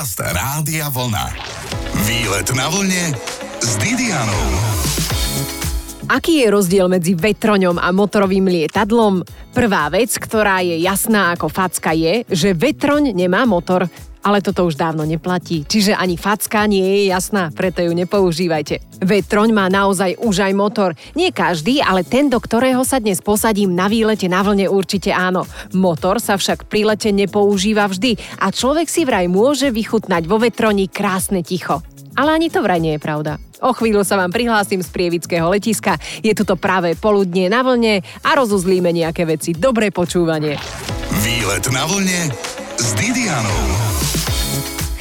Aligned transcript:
Podcast 0.00 0.32
Rádia 0.32 0.88
Vlna. 0.88 1.28
Výlet 2.08 2.48
na 2.56 2.72
vlne 2.72 3.12
s 3.60 3.76
Didianou. 3.76 4.48
Aký 6.08 6.40
je 6.40 6.48
rozdiel 6.48 6.88
medzi 6.88 7.12
vetroňom 7.12 7.76
a 7.76 7.92
motorovým 7.92 8.48
lietadlom? 8.48 9.20
Prvá 9.52 9.92
vec, 9.92 10.16
ktorá 10.16 10.64
je 10.64 10.80
jasná 10.80 11.36
ako 11.36 11.52
facka 11.52 11.92
je, 11.92 12.24
že 12.32 12.56
vetroň 12.56 13.12
nemá 13.12 13.44
motor. 13.44 13.92
Ale 14.20 14.44
toto 14.44 14.68
už 14.68 14.76
dávno 14.76 15.08
neplatí, 15.08 15.64
čiže 15.64 15.96
ani 15.96 16.20
facka 16.20 16.68
nie 16.68 16.84
je 16.84 17.02
jasná, 17.08 17.48
preto 17.56 17.80
ju 17.80 17.96
nepoužívajte. 17.96 19.00
Vetroň 19.00 19.48
má 19.56 19.72
naozaj 19.72 20.20
už 20.20 20.44
aj 20.44 20.52
motor. 20.52 20.92
Nie 21.16 21.32
každý, 21.32 21.80
ale 21.80 22.04
ten, 22.04 22.28
do 22.28 22.36
ktorého 22.36 22.84
sa 22.84 23.00
dnes 23.00 23.24
posadím 23.24 23.72
na 23.72 23.88
výlete 23.88 24.28
na 24.28 24.44
vlne 24.44 24.68
určite 24.68 25.08
áno. 25.08 25.48
Motor 25.72 26.20
sa 26.20 26.36
však 26.36 26.68
pri 26.68 26.92
lete 26.92 27.08
nepoužíva 27.16 27.88
vždy 27.88 28.20
a 28.44 28.52
človek 28.52 28.92
si 28.92 29.08
vraj 29.08 29.24
môže 29.24 29.72
vychutnať 29.72 30.28
vo 30.28 30.36
vetroni 30.36 30.84
krásne 30.92 31.40
ticho. 31.40 31.80
Ale 32.12 32.36
ani 32.36 32.52
to 32.52 32.60
vraj 32.60 32.76
nie 32.76 33.00
je 33.00 33.00
pravda. 33.00 33.40
O 33.64 33.72
chvíľu 33.72 34.04
sa 34.04 34.20
vám 34.20 34.32
prihlásim 34.32 34.84
z 34.84 34.88
prievického 34.92 35.48
letiska. 35.48 35.96
Je 36.20 36.32
tu 36.36 36.44
to 36.44 36.60
práve 36.60 36.92
poludnie 36.96 37.48
na 37.48 37.64
vlne 37.64 38.04
a 38.20 38.30
rozuzlíme 38.36 38.92
nejaké 38.92 39.24
veci. 39.24 39.56
Dobré 39.56 39.88
počúvanie. 39.88 40.60
Výlet 41.24 41.64
na 41.72 41.84
vlne 41.88 42.32
s 42.80 42.96
Didianou. 42.96 44.09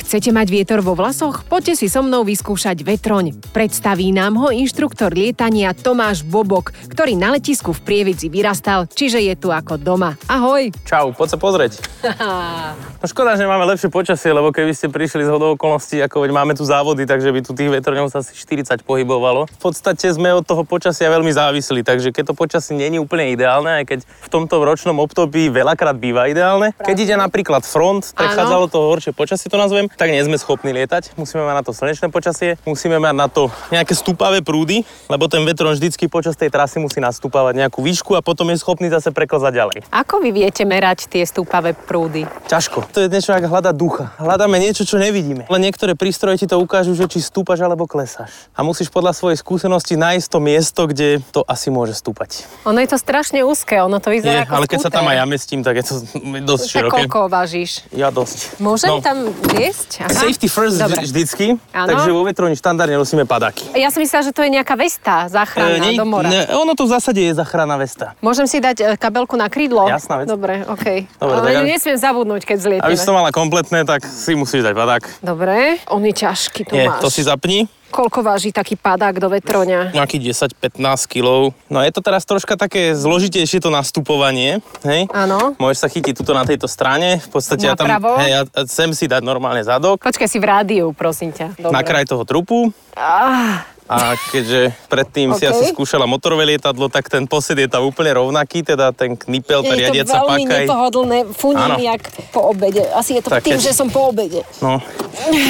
Chcete 0.10 0.34
mať 0.34 0.50
vietor 0.50 0.82
vo 0.82 0.98
vlasoch? 0.98 1.46
Poďte 1.46 1.78
si 1.78 1.86
so 1.86 2.02
mnou 2.02 2.26
vyskúšať 2.26 2.82
vetroň. 2.82 3.54
Predstaví 3.54 4.10
nám 4.10 4.42
ho 4.42 4.50
inštruktor 4.50 5.14
lietania 5.14 5.70
Tomáš 5.78 6.26
Bobok, 6.26 6.74
ktorý 6.90 7.14
na 7.14 7.38
letisku 7.38 7.78
v 7.78 7.86
Prievidzi 7.86 8.26
vyrastal, 8.26 8.90
čiže 8.90 9.22
je 9.22 9.38
tu 9.38 9.54
ako 9.54 9.78
doma. 9.78 10.18
Ahoj! 10.26 10.74
Čau, 10.82 11.14
poď 11.14 11.28
sa 11.30 11.38
pozrieť. 11.38 11.74
No 13.00 13.08
škoda, 13.08 13.40
že 13.40 13.48
máme 13.48 13.64
lepšie 13.64 13.88
počasie, 13.88 14.28
lebo 14.36 14.52
keby 14.52 14.76
ste 14.76 14.92
prišli 14.92 15.24
z 15.24 15.32
hodou 15.32 15.56
okolností, 15.56 16.04
ako 16.04 16.28
veď 16.28 16.36
máme 16.36 16.52
tu 16.52 16.68
závody, 16.68 17.08
takže 17.08 17.32
by 17.32 17.40
tu 17.40 17.56
tých 17.56 17.72
vetrňov 17.72 18.12
sa 18.12 18.20
asi 18.20 18.36
40 18.36 18.84
pohybovalo. 18.84 19.48
V 19.48 19.60
podstate 19.72 20.04
sme 20.12 20.36
od 20.36 20.44
toho 20.44 20.68
počasia 20.68 21.08
veľmi 21.08 21.32
závislí, 21.32 21.88
takže 21.88 22.12
keď 22.12 22.24
to 22.28 22.34
počasie 22.36 22.76
není 22.76 23.00
úplne 23.00 23.32
ideálne, 23.32 23.72
aj 23.80 23.86
keď 23.88 24.00
v 24.04 24.28
tomto 24.28 24.60
ročnom 24.68 25.00
období 25.00 25.48
veľakrát 25.48 25.96
býva 25.96 26.28
ideálne. 26.28 26.76
Keď 26.76 26.98
ide 27.08 27.16
napríklad 27.16 27.64
front, 27.64 28.12
prechádzalo 28.12 28.68
to 28.68 28.84
horšie 28.84 29.16
počasie, 29.16 29.48
to 29.48 29.56
nazvem, 29.56 29.88
tak 30.00 30.10
nie 30.10 30.24
sme 30.24 30.34
schopní 30.34 30.72
lietať. 30.72 31.14
Musíme 31.14 31.44
mať 31.44 31.56
na 31.56 31.64
to 31.64 31.72
slnečné 31.72 32.08
počasie, 32.08 32.56
musíme 32.64 32.96
mať 32.98 33.12
na 33.14 33.28
to 33.28 33.42
nejaké 33.68 33.92
stúpavé 33.92 34.40
prúdy, 34.40 34.82
lebo 35.06 35.28
ten 35.28 35.44
vetron 35.44 35.76
vždycky 35.76 36.08
počas 36.08 36.34
tej 36.34 36.48
trasy 36.48 36.80
musí 36.80 36.98
nastúpavať 36.98 37.60
nejakú 37.60 37.80
výšku 37.80 38.16
a 38.16 38.24
potom 38.24 38.48
je 38.48 38.58
schopný 38.58 38.88
zase 38.88 39.12
preklzať 39.12 39.52
ďalej. 39.52 39.78
Ako 39.90 40.18
vy 40.18 40.32
viete 40.32 40.64
merať 40.64 41.06
tie 41.06 41.22
stúpavé 41.22 41.76
prúdy? 41.76 42.24
Ťažko. 42.48 42.88
To 42.90 42.98
je 42.98 43.10
niečo 43.10 43.30
ako 43.30 43.48
hľadať 43.50 43.76
ducha. 43.76 44.16
Hľadáme 44.16 44.56
niečo, 44.58 44.82
čo 44.82 44.96
nevidíme. 44.96 45.44
Ale 45.46 45.60
niektoré 45.60 45.94
prístroje 45.94 46.40
ti 46.40 46.48
to 46.48 46.56
ukážu, 46.56 46.94
že 46.94 47.06
či 47.06 47.20
stúpaš 47.20 47.60
alebo 47.60 47.84
klesáš. 47.84 48.48
A 48.52 48.64
musíš 48.64 48.88
podľa 48.88 49.12
svojej 49.12 49.36
skúsenosti 49.36 49.94
nájsť 49.94 50.28
to 50.28 50.40
miesto, 50.40 50.82
kde 50.86 51.20
to 51.28 51.44
asi 51.44 51.68
môže 51.68 51.92
stúpať. 51.94 52.48
Ono 52.64 52.78
je 52.78 52.88
to 52.88 52.96
strašne 52.96 53.42
úzke, 53.42 53.76
ono 53.76 53.98
to 53.98 54.08
vyzerá 54.08 54.32
Je, 54.32 54.44
ako 54.46 54.54
ale 54.54 54.66
keď 54.66 54.80
sa 54.80 54.88
tam 54.88 55.04
skúter. 55.04 55.12
aj 55.12 55.18
ja 55.18 55.26
mestím, 55.28 55.60
tak 55.60 55.76
je 55.76 55.84
to 55.84 55.94
dosť 56.50 56.64
Tak 56.64 56.72
široké. 56.72 56.94
koľko 57.04 57.20
vážiš? 57.28 57.72
Ja 57.92 58.08
dosť. 58.08 58.56
Môžem 58.60 58.90
No. 58.90 59.02
tam 59.02 59.18
viesť? 59.50 59.89
Aha. 59.98 60.10
Safety 60.12 60.46
first 60.46 60.78
Dobre. 60.78 60.96
vždy- 60.96 61.06
vždycky, 61.06 61.46
Áno. 61.72 61.90
takže 61.90 62.10
vo 62.10 62.22
vetroni 62.22 62.54
štandardne 62.54 62.94
nosíme 62.96 63.24
padáky. 63.24 63.66
Ja 63.74 63.90
som 63.90 64.00
myslela, 64.00 64.24
že 64.24 64.32
to 64.32 64.42
je 64.42 64.52
nejaká 64.52 64.76
vesta 64.76 65.26
záchranná 65.28 65.82
nie- 65.82 65.98
do 65.98 66.06
mora. 66.06 66.28
ne, 66.28 66.46
ono 66.52 66.74
to 66.74 66.86
v 66.86 66.92
zásade 66.92 67.18
je 67.20 67.34
záchranná 67.34 67.74
vesta. 67.76 68.14
Môžem 68.20 68.46
si 68.46 68.58
dať 68.58 68.78
e, 68.78 68.94
kabelku 68.96 69.34
na 69.34 69.48
krídlo? 69.48 69.86
Jasná 69.86 70.22
vec. 70.22 70.28
Dobre, 70.28 70.62
okej. 70.64 71.10
Dobre, 71.16 71.34
Ale 71.36 71.48
tak 71.50 71.66
nesmiem 71.66 71.98
zabudnúť, 71.98 72.42
keď 72.44 72.58
zlietime. 72.60 72.86
Aby 72.86 72.96
si 72.96 73.06
to 73.06 73.12
mala 73.12 73.30
kompletné, 73.30 73.82
tak 73.84 74.04
si 74.04 74.34
musíš 74.34 74.62
dať 74.62 74.74
padák. 74.74 75.04
Dobre, 75.20 75.82
on 75.88 76.02
je 76.02 76.14
ťažký, 76.14 76.62
tu 76.64 76.74
Nie, 76.74 76.88
máš. 76.88 77.02
to 77.02 77.10
si 77.10 77.24
zapni. 77.24 77.66
Koľko 77.90 78.22
váži 78.22 78.50
taký 78.50 78.74
padák 78.74 79.18
do 79.18 79.28
vetroňa? 79.28 79.92
Nejakých 79.92 80.34
10-15 80.56 80.78
kg. 81.06 81.28
No 81.68 81.82
je 81.82 81.92
to 81.92 82.00
teraz 82.00 82.24
troška 82.24 82.54
také 82.54 82.94
zložitejšie 82.94 83.60
to 83.60 83.70
nastupovanie, 83.70 84.62
hej? 84.82 85.10
Áno. 85.10 85.58
Môžeš 85.58 85.80
sa 85.80 85.90
chytiť 85.90 86.14
tuto 86.14 86.32
na 86.32 86.46
tejto 86.46 86.66
strane, 86.66 87.18
v 87.18 87.30
podstate 87.30 87.66
ja 87.66 87.74
tam, 87.74 87.90
Napravo? 87.90 88.18
hej, 88.18 88.32
a 88.36 88.42
a 88.46 88.62
sem 88.66 88.90
si 88.94 89.06
dať 89.06 89.22
normálne 89.22 89.62
zadok, 89.62 90.00
Počkaj 90.00 90.28
si 90.28 90.38
v 90.38 90.46
rádiu, 90.46 90.86
prosím 90.92 91.30
ťa. 91.30 91.58
Dobre. 91.58 91.74
na 91.74 91.82
kraj 91.82 92.06
toho 92.06 92.24
trupu. 92.24 92.70
Ah, 92.94 93.66
A 93.90 94.14
keďže 94.14 94.70
predtým 94.86 95.34
si 95.34 95.44
OK. 95.44 95.50
asi 95.50 95.64
skúšala 95.68 96.06
motorové 96.06 96.46
lietadlo, 96.46 96.88
tak 96.88 97.10
ten 97.10 97.26
posed 97.26 97.58
je 97.58 97.66
tam 97.66 97.82
úplne 97.84 98.14
rovnaký, 98.14 98.62
teda 98.62 98.94
ten 98.94 99.18
knipel, 99.18 99.60
tá 99.60 99.66
je 99.66 99.74
to 99.74 99.80
riadiaca 99.82 100.16
veľmi 100.22 100.30
páka. 100.40 100.54
nepohodlné, 100.62 101.18
funím 101.34 101.74
jak 101.82 102.02
po 102.30 102.42
obede. 102.48 102.86
Asi 102.94 103.18
je 103.18 103.22
to 103.26 103.30
Tak 103.32 103.42
tým, 103.42 103.58
keď- 103.58 103.66
že 103.66 103.72
som 103.74 103.90
po 103.90 104.08
obede. 104.08 104.46
No, 104.62 104.78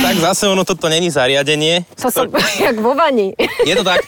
tak 0.01 0.15
zase 0.17 0.47
ono 0.47 0.63
toto 0.63 0.87
není 0.87 1.11
zariadenie. 1.11 1.83
To 1.99 2.07
som 2.07 2.31
jak 2.65 2.79
vo 2.79 2.95
vani. 2.95 3.35
Je 3.61 3.75
to 3.75 3.83
tak. 3.83 4.07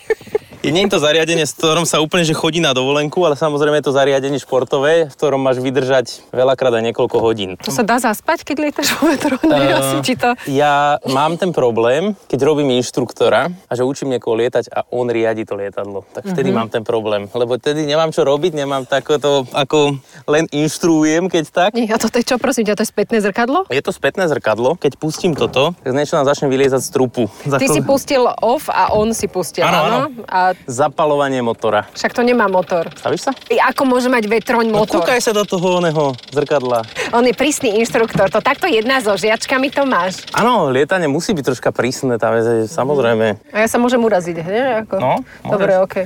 Nie 0.62 0.86
je 0.86 0.94
to 0.94 1.02
zariadenie, 1.02 1.42
s 1.42 1.58
ktorom 1.58 1.90
sa 1.90 1.98
úplne 2.06 2.22
že 2.22 2.38
chodí 2.38 2.62
na 2.62 2.70
dovolenku, 2.70 3.18
ale 3.26 3.34
samozrejme 3.34 3.82
je 3.82 3.90
to 3.90 3.98
zariadenie 3.98 4.38
športové, 4.38 5.10
v 5.10 5.14
ktorom 5.18 5.42
máš 5.42 5.58
vydržať 5.58 6.22
veľakrát 6.30 6.78
aj 6.78 6.86
niekoľko 6.86 7.18
hodín. 7.18 7.58
To 7.66 7.74
sa 7.74 7.82
dá 7.82 7.98
zaspať, 7.98 8.46
keď 8.46 8.70
lietaš 8.70 8.94
vo 8.94 9.10
vetrone? 9.10 9.42
Eh, 9.62 9.74
Asi 9.74 9.98
ti 10.06 10.14
to... 10.14 10.38
Ja 10.46 11.02
mám 11.10 11.34
ten 11.36 11.50
problém, 11.50 12.14
keď 12.30 12.46
robím 12.46 12.78
inštruktora 12.78 13.50
a 13.50 13.72
že 13.74 13.82
učím 13.82 14.14
niekoho 14.14 14.38
lietať 14.38 14.70
a 14.70 14.86
on 14.94 15.10
riadi 15.10 15.50
to 15.50 15.58
lietadlo. 15.58 16.06
Tak 16.14 16.30
vtedy 16.30 16.54
mám 16.54 16.70
ten 16.70 16.86
problém, 16.86 17.26
lebo 17.32 17.58
vtedy 17.58 17.90
nemám 17.90 18.14
čo 18.14 18.22
robiť, 18.22 18.54
nemám 18.54 18.86
takoto, 18.86 19.50
ako 19.52 19.98
len 20.30 20.46
inštruujem, 20.52 21.26
keď 21.26 21.44
tak. 21.50 21.72
Nie, 21.74 21.90
a 21.90 21.98
toto 21.98 22.22
je 22.22 22.26
čo, 22.26 22.38
prosím 22.38 22.70
ťa, 22.70 22.78
to 22.78 22.86
je 22.86 22.90
spätné 22.90 23.18
zrkadlo? 23.18 23.66
Je 23.68 23.82
to 23.82 23.90
spätné 23.90 24.30
zrkadlo, 24.30 24.78
keď 24.78 24.94
pustím 24.96 25.34
toto, 25.34 25.74
tak 25.82 25.92
niečo 25.92 26.14
nám 26.16 26.30
začne 26.30 26.46
vyliezať 26.48 26.86
z 26.86 26.90
trupu. 26.94 27.24
Za 27.44 27.58
Ty 27.58 27.66
to- 27.66 27.76
si 27.76 27.82
pustil 27.82 28.30
off 28.30 28.70
a 28.70 28.94
on 28.94 29.10
si 29.12 29.26
pustil, 29.26 29.66
Áno, 29.66 29.80
áno? 29.82 30.00
áno. 30.24 30.51
Zapalovanie 30.66 31.40
motora. 31.40 31.88
však 31.92 32.12
to 32.12 32.22
nemá 32.22 32.46
motor. 32.46 32.88
Stavíš 32.92 33.22
sa? 33.24 33.32
I 33.48 33.60
ako 33.60 33.86
môže 33.86 34.08
mať 34.08 34.26
vetroň 34.26 34.66
No 34.68 34.84
motor? 34.84 35.02
kúkaj 35.02 35.20
sa 35.20 35.32
do 35.32 35.44
toho 35.44 35.78
oného 35.78 36.12
zrkadla. 36.30 36.84
On 37.12 37.22
je 37.22 37.32
prísny 37.32 37.78
inštruktor, 37.78 38.28
to 38.28 38.40
takto 38.40 38.66
jedná 38.66 38.98
so 38.98 39.14
žiačkami 39.14 39.68
to 39.68 39.84
máš. 39.84 40.24
Áno, 40.32 40.68
lietanie 40.68 41.06
musí 41.06 41.32
byť 41.32 41.46
troška 41.46 41.70
prísne, 41.70 42.16
tam 42.16 42.34
je, 42.34 42.66
samozrejme. 42.66 43.52
A 43.52 43.58
ja 43.58 43.68
sa 43.68 43.78
môžem 43.78 44.00
uraziť, 44.00 44.36
nie? 44.38 44.64
Ako... 44.82 44.96
No, 44.96 45.14
môžeš. 45.42 45.52
Dobre, 45.52 45.72
okej. 45.80 46.06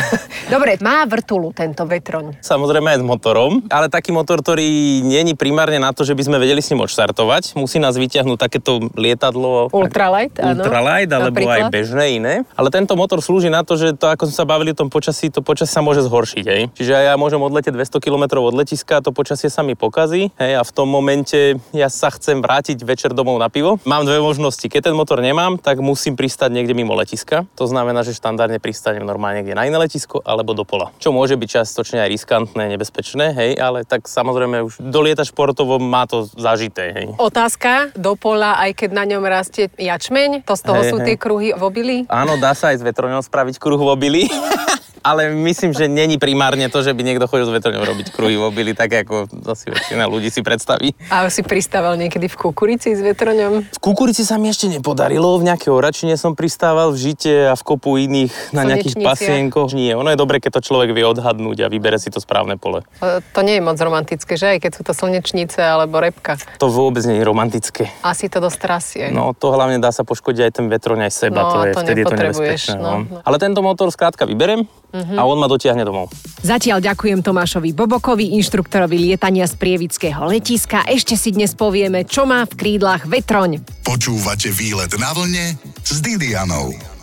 Dobre, 0.54 0.70
má 0.78 1.04
vrtulu 1.04 1.50
tento 1.50 1.84
vetroň. 1.84 2.38
Samozrejme 2.38 2.88
aj 2.88 3.00
s 3.00 3.04
motorom, 3.04 3.52
ale 3.68 3.88
taký 3.88 4.10
motor, 4.10 4.40
ktorý 4.40 4.64
není 5.00 5.34
primárne 5.34 5.76
na 5.76 5.90
to, 5.90 6.00
že 6.00 6.14
by 6.14 6.22
sme 6.22 6.36
vedeli 6.38 6.60
s 6.60 6.70
ním 6.70 6.80
odštartovať. 6.80 7.56
Musí 7.56 7.76
nás 7.76 7.94
vyťahnuť 7.94 8.38
takéto 8.38 8.78
lietadlo. 8.94 9.68
Ultralight, 9.70 10.38
áno. 10.38 10.62
Ultralight, 10.62 11.10
alebo 11.10 11.34
Napríklad? 11.34 11.56
aj 11.58 11.62
bežné 11.68 12.04
iné. 12.14 12.34
Ale 12.54 12.70
tento 12.70 12.94
motor 12.94 13.18
slúži 13.18 13.48
na 13.48 13.60
to, 13.60 13.74
že 13.74 13.83
to, 13.92 14.08
ako 14.08 14.32
sme 14.32 14.36
sa 14.40 14.48
bavili 14.48 14.72
o 14.72 14.78
tom 14.78 14.88
počasí, 14.88 15.28
to 15.28 15.44
počasie 15.44 15.76
sa 15.76 15.84
môže 15.84 16.00
zhoršiť. 16.00 16.44
Hej. 16.48 16.62
Čiže 16.72 17.12
ja 17.12 17.14
môžem 17.20 17.42
odletieť 17.42 17.76
200 17.76 18.00
km 18.00 18.40
od 18.40 18.56
letiska, 18.56 19.04
to 19.04 19.12
počasie 19.12 19.52
sa 19.52 19.60
mi 19.60 19.76
pokazí 19.76 20.32
hej, 20.40 20.52
a 20.56 20.62
v 20.64 20.70
tom 20.72 20.88
momente 20.88 21.60
ja 21.76 21.92
sa 21.92 22.08
chcem 22.08 22.40
vrátiť 22.40 22.80
večer 22.80 23.12
domov 23.12 23.36
na 23.36 23.52
pivo. 23.52 23.76
Mám 23.84 24.08
dve 24.08 24.22
možnosti. 24.24 24.64
Keď 24.64 24.88
ten 24.88 24.96
motor 24.96 25.20
nemám, 25.20 25.60
tak 25.60 25.84
musím 25.84 26.16
pristať 26.16 26.54
niekde 26.54 26.72
mimo 26.72 26.96
letiska. 26.96 27.44
To 27.60 27.68
znamená, 27.68 28.00
že 28.06 28.16
štandardne 28.16 28.62
pristanem 28.62 29.04
normálne 29.04 29.42
niekde 29.42 29.58
na 29.58 29.66
iné 29.66 29.76
letisko 29.76 30.22
alebo 30.22 30.54
do 30.54 30.62
pola. 30.62 30.94
Čo 31.02 31.10
môže 31.10 31.34
byť 31.34 31.48
častočne 31.60 32.00
aj 32.00 32.08
riskantné, 32.08 32.70
nebezpečné, 32.78 33.34
hej, 33.34 33.50
ale 33.58 33.82
tak 33.82 34.06
samozrejme 34.06 34.62
už 34.62 34.78
dolieta 34.78 35.26
športovo 35.26 35.82
má 35.82 36.06
to 36.06 36.24
zažité. 36.38 36.94
Hej. 36.94 37.06
Otázka 37.18 37.90
do 37.98 38.14
pola, 38.14 38.62
aj 38.62 38.78
keď 38.78 38.90
na 38.94 39.04
ňom 39.10 39.26
rastie 39.26 39.66
jačmeň, 39.74 40.46
to 40.46 40.54
z 40.54 40.62
toho 40.62 40.80
Hej, 40.84 40.90
sú 40.94 40.96
hej. 41.02 41.06
tie 41.10 41.16
kruhy 41.18 41.48
v 41.50 41.62
obili? 41.64 41.96
Áno, 42.06 42.38
dá 42.38 42.54
sa 42.54 42.70
aj 42.70 42.78
s 42.78 42.86
vetroňou 42.86 43.24
spraviť 43.24 43.56
kruh 43.58 43.73
v 43.78 43.82
obili. 43.86 44.22
Ale 45.02 45.34
myslím, 45.34 45.72
že 45.72 45.88
není 45.88 46.16
primárne 46.16 46.68
to, 46.68 46.80
že 46.80 46.94
by 46.94 47.02
niekto 47.02 47.26
chodil 47.26 47.48
s 47.48 47.52
vetroňou 47.52 47.82
robiť 47.82 48.14
kruhy 48.14 48.36
v 48.36 48.44
obili, 48.46 48.72
tak 48.72 48.92
ako 49.04 49.26
asi 49.48 49.72
väčšina 49.72 50.06
ľudí 50.06 50.30
si 50.30 50.40
predstaví. 50.40 50.94
A 51.10 51.26
si 51.28 51.42
pristával 51.42 51.96
niekedy 51.96 52.30
v 52.30 52.36
kukurici 52.38 52.94
s 52.94 53.00
vetroňom? 53.00 53.66
V 53.68 53.80
kukurici 53.80 54.22
sa 54.22 54.38
mi 54.38 54.48
ešte 54.48 54.70
nepodarilo, 54.70 55.36
v 55.40 55.50
nejakej 55.50 55.72
oračine 55.72 56.14
som 56.14 56.32
pristával, 56.32 56.94
v 56.94 56.98
žite 57.10 57.50
a 57.50 57.54
v 57.56 57.62
kopu 57.64 57.98
iných 57.98 58.32
na 58.52 58.62
nejakých 58.64 59.00
pasienkoch. 59.00 59.72
Nie, 59.72 59.96
ono 59.96 60.12
je 60.12 60.18
dobre, 60.20 60.38
keď 60.38 60.60
to 60.60 60.72
človek 60.72 60.92
vie 60.92 61.04
odhadnúť 61.04 61.64
a 61.64 61.72
vybere 61.72 61.96
si 61.98 62.12
to 62.12 62.20
správne 62.20 62.56
pole. 62.56 62.84
To 63.04 63.40
nie 63.40 63.58
je 63.58 63.62
moc 63.64 63.76
romantické, 63.80 64.36
že? 64.36 64.56
Aj 64.56 64.60
keď 64.60 64.72
sú 64.76 64.82
to 64.84 64.92
slnečnice 64.92 65.58
alebo 65.60 66.00
repka. 66.00 66.36
To 66.60 66.68
vôbec 66.68 67.04
nie 67.04 67.20
je 67.20 67.24
romantické. 67.24 67.92
Asi 68.00 68.28
to 68.28 68.40
dosť 68.40 68.58
trasie. 68.60 69.04
No 69.10 69.32
to 69.32 69.52
hlavne 69.52 69.80
dá 69.80 69.92
sa 69.92 70.02
poškodiť 70.02 70.42
aj 70.48 70.52
ten 70.54 70.66
vetroň, 70.68 71.08
aj 71.08 71.12
seba, 71.12 71.40
No, 71.44 71.50
to 71.52 71.58
je 71.66 71.72
to 71.74 71.80
vtedy 71.84 72.00
je 72.00 72.06
to 72.06 72.16
nebezpečné. 72.16 72.76
no, 72.80 72.82
No. 72.84 72.92
no. 73.04 73.18
Ale 73.24 73.36
tento 73.36 73.60
motor 73.60 73.88
skrátka 73.90 74.24
vyberem 74.24 74.64
a 74.94 75.22
on 75.26 75.42
ma 75.42 75.50
dotiahne 75.50 75.82
domov. 75.82 76.14
Zatiaľ 76.46 76.78
ďakujem 76.78 77.18
Tomášovi 77.24 77.74
Bobokovi, 77.74 78.38
inštruktorovi 78.38 79.10
lietania 79.10 79.50
z 79.50 79.58
Prievického 79.58 80.22
letiska. 80.30 80.86
Ešte 80.86 81.18
si 81.18 81.34
dnes 81.34 81.58
povieme, 81.58 82.06
čo 82.06 82.22
má 82.22 82.46
v 82.46 82.54
krídlach 82.54 83.02
vetroň. 83.10 83.58
Počúvate 83.82 84.54
výlet 84.54 84.94
na 85.00 85.10
vlne 85.10 85.58
s 85.82 85.98
Didianou. 85.98 86.93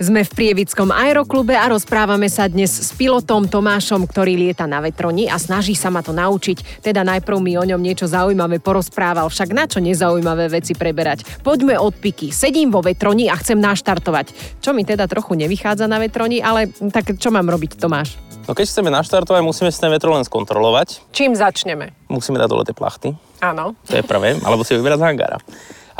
Sme 0.00 0.24
v 0.24 0.32
Prievickom 0.32 0.88
aeroklube 0.96 1.52
a 1.52 1.68
rozprávame 1.68 2.32
sa 2.32 2.48
dnes 2.48 2.72
s 2.72 2.88
pilotom 2.96 3.44
Tomášom, 3.44 4.08
ktorý 4.08 4.32
lieta 4.32 4.64
na 4.64 4.80
vetroni 4.80 5.28
a 5.28 5.36
snaží 5.36 5.76
sa 5.76 5.92
ma 5.92 6.00
to 6.00 6.16
naučiť. 6.16 6.80
Teda 6.80 7.04
najprv 7.04 7.36
mi 7.36 7.60
o 7.60 7.64
ňom 7.68 7.76
niečo 7.76 8.08
zaujímavé 8.08 8.64
porozprával, 8.64 9.28
však 9.28 9.52
na 9.52 9.68
čo 9.68 9.76
nezaujímavé 9.76 10.48
veci 10.48 10.72
preberať. 10.72 11.44
Poďme 11.44 11.76
od 11.76 11.92
piky. 11.92 12.32
Sedím 12.32 12.72
vo 12.72 12.80
vetroni 12.80 13.28
a 13.28 13.36
chcem 13.36 13.60
naštartovať. 13.60 14.56
Čo 14.64 14.72
mi 14.72 14.88
teda 14.88 15.04
trochu 15.04 15.36
nevychádza 15.36 15.84
na 15.84 16.00
vetroni, 16.00 16.40
ale 16.40 16.72
tak 16.88 17.20
čo 17.20 17.28
mám 17.28 17.52
robiť, 17.52 17.76
Tomáš? 17.76 18.16
No 18.48 18.56
keď 18.56 18.72
chceme 18.72 18.88
naštartovať, 18.88 19.44
musíme 19.44 19.68
si 19.68 19.84
ten 19.84 19.92
vetro 19.92 20.16
len 20.16 20.24
skontrolovať. 20.24 21.12
Čím 21.12 21.36
začneme? 21.36 21.92
Musíme 22.08 22.40
dať 22.40 22.48
dole 22.48 22.64
tie 22.64 22.72
plachty. 22.72 23.12
Áno. 23.44 23.76
To 23.84 24.00
je 24.00 24.04
prvé, 24.08 24.40
alebo 24.40 24.64
si 24.64 24.72
vybrať 24.72 24.96
z 24.96 25.04
hangára. 25.04 25.36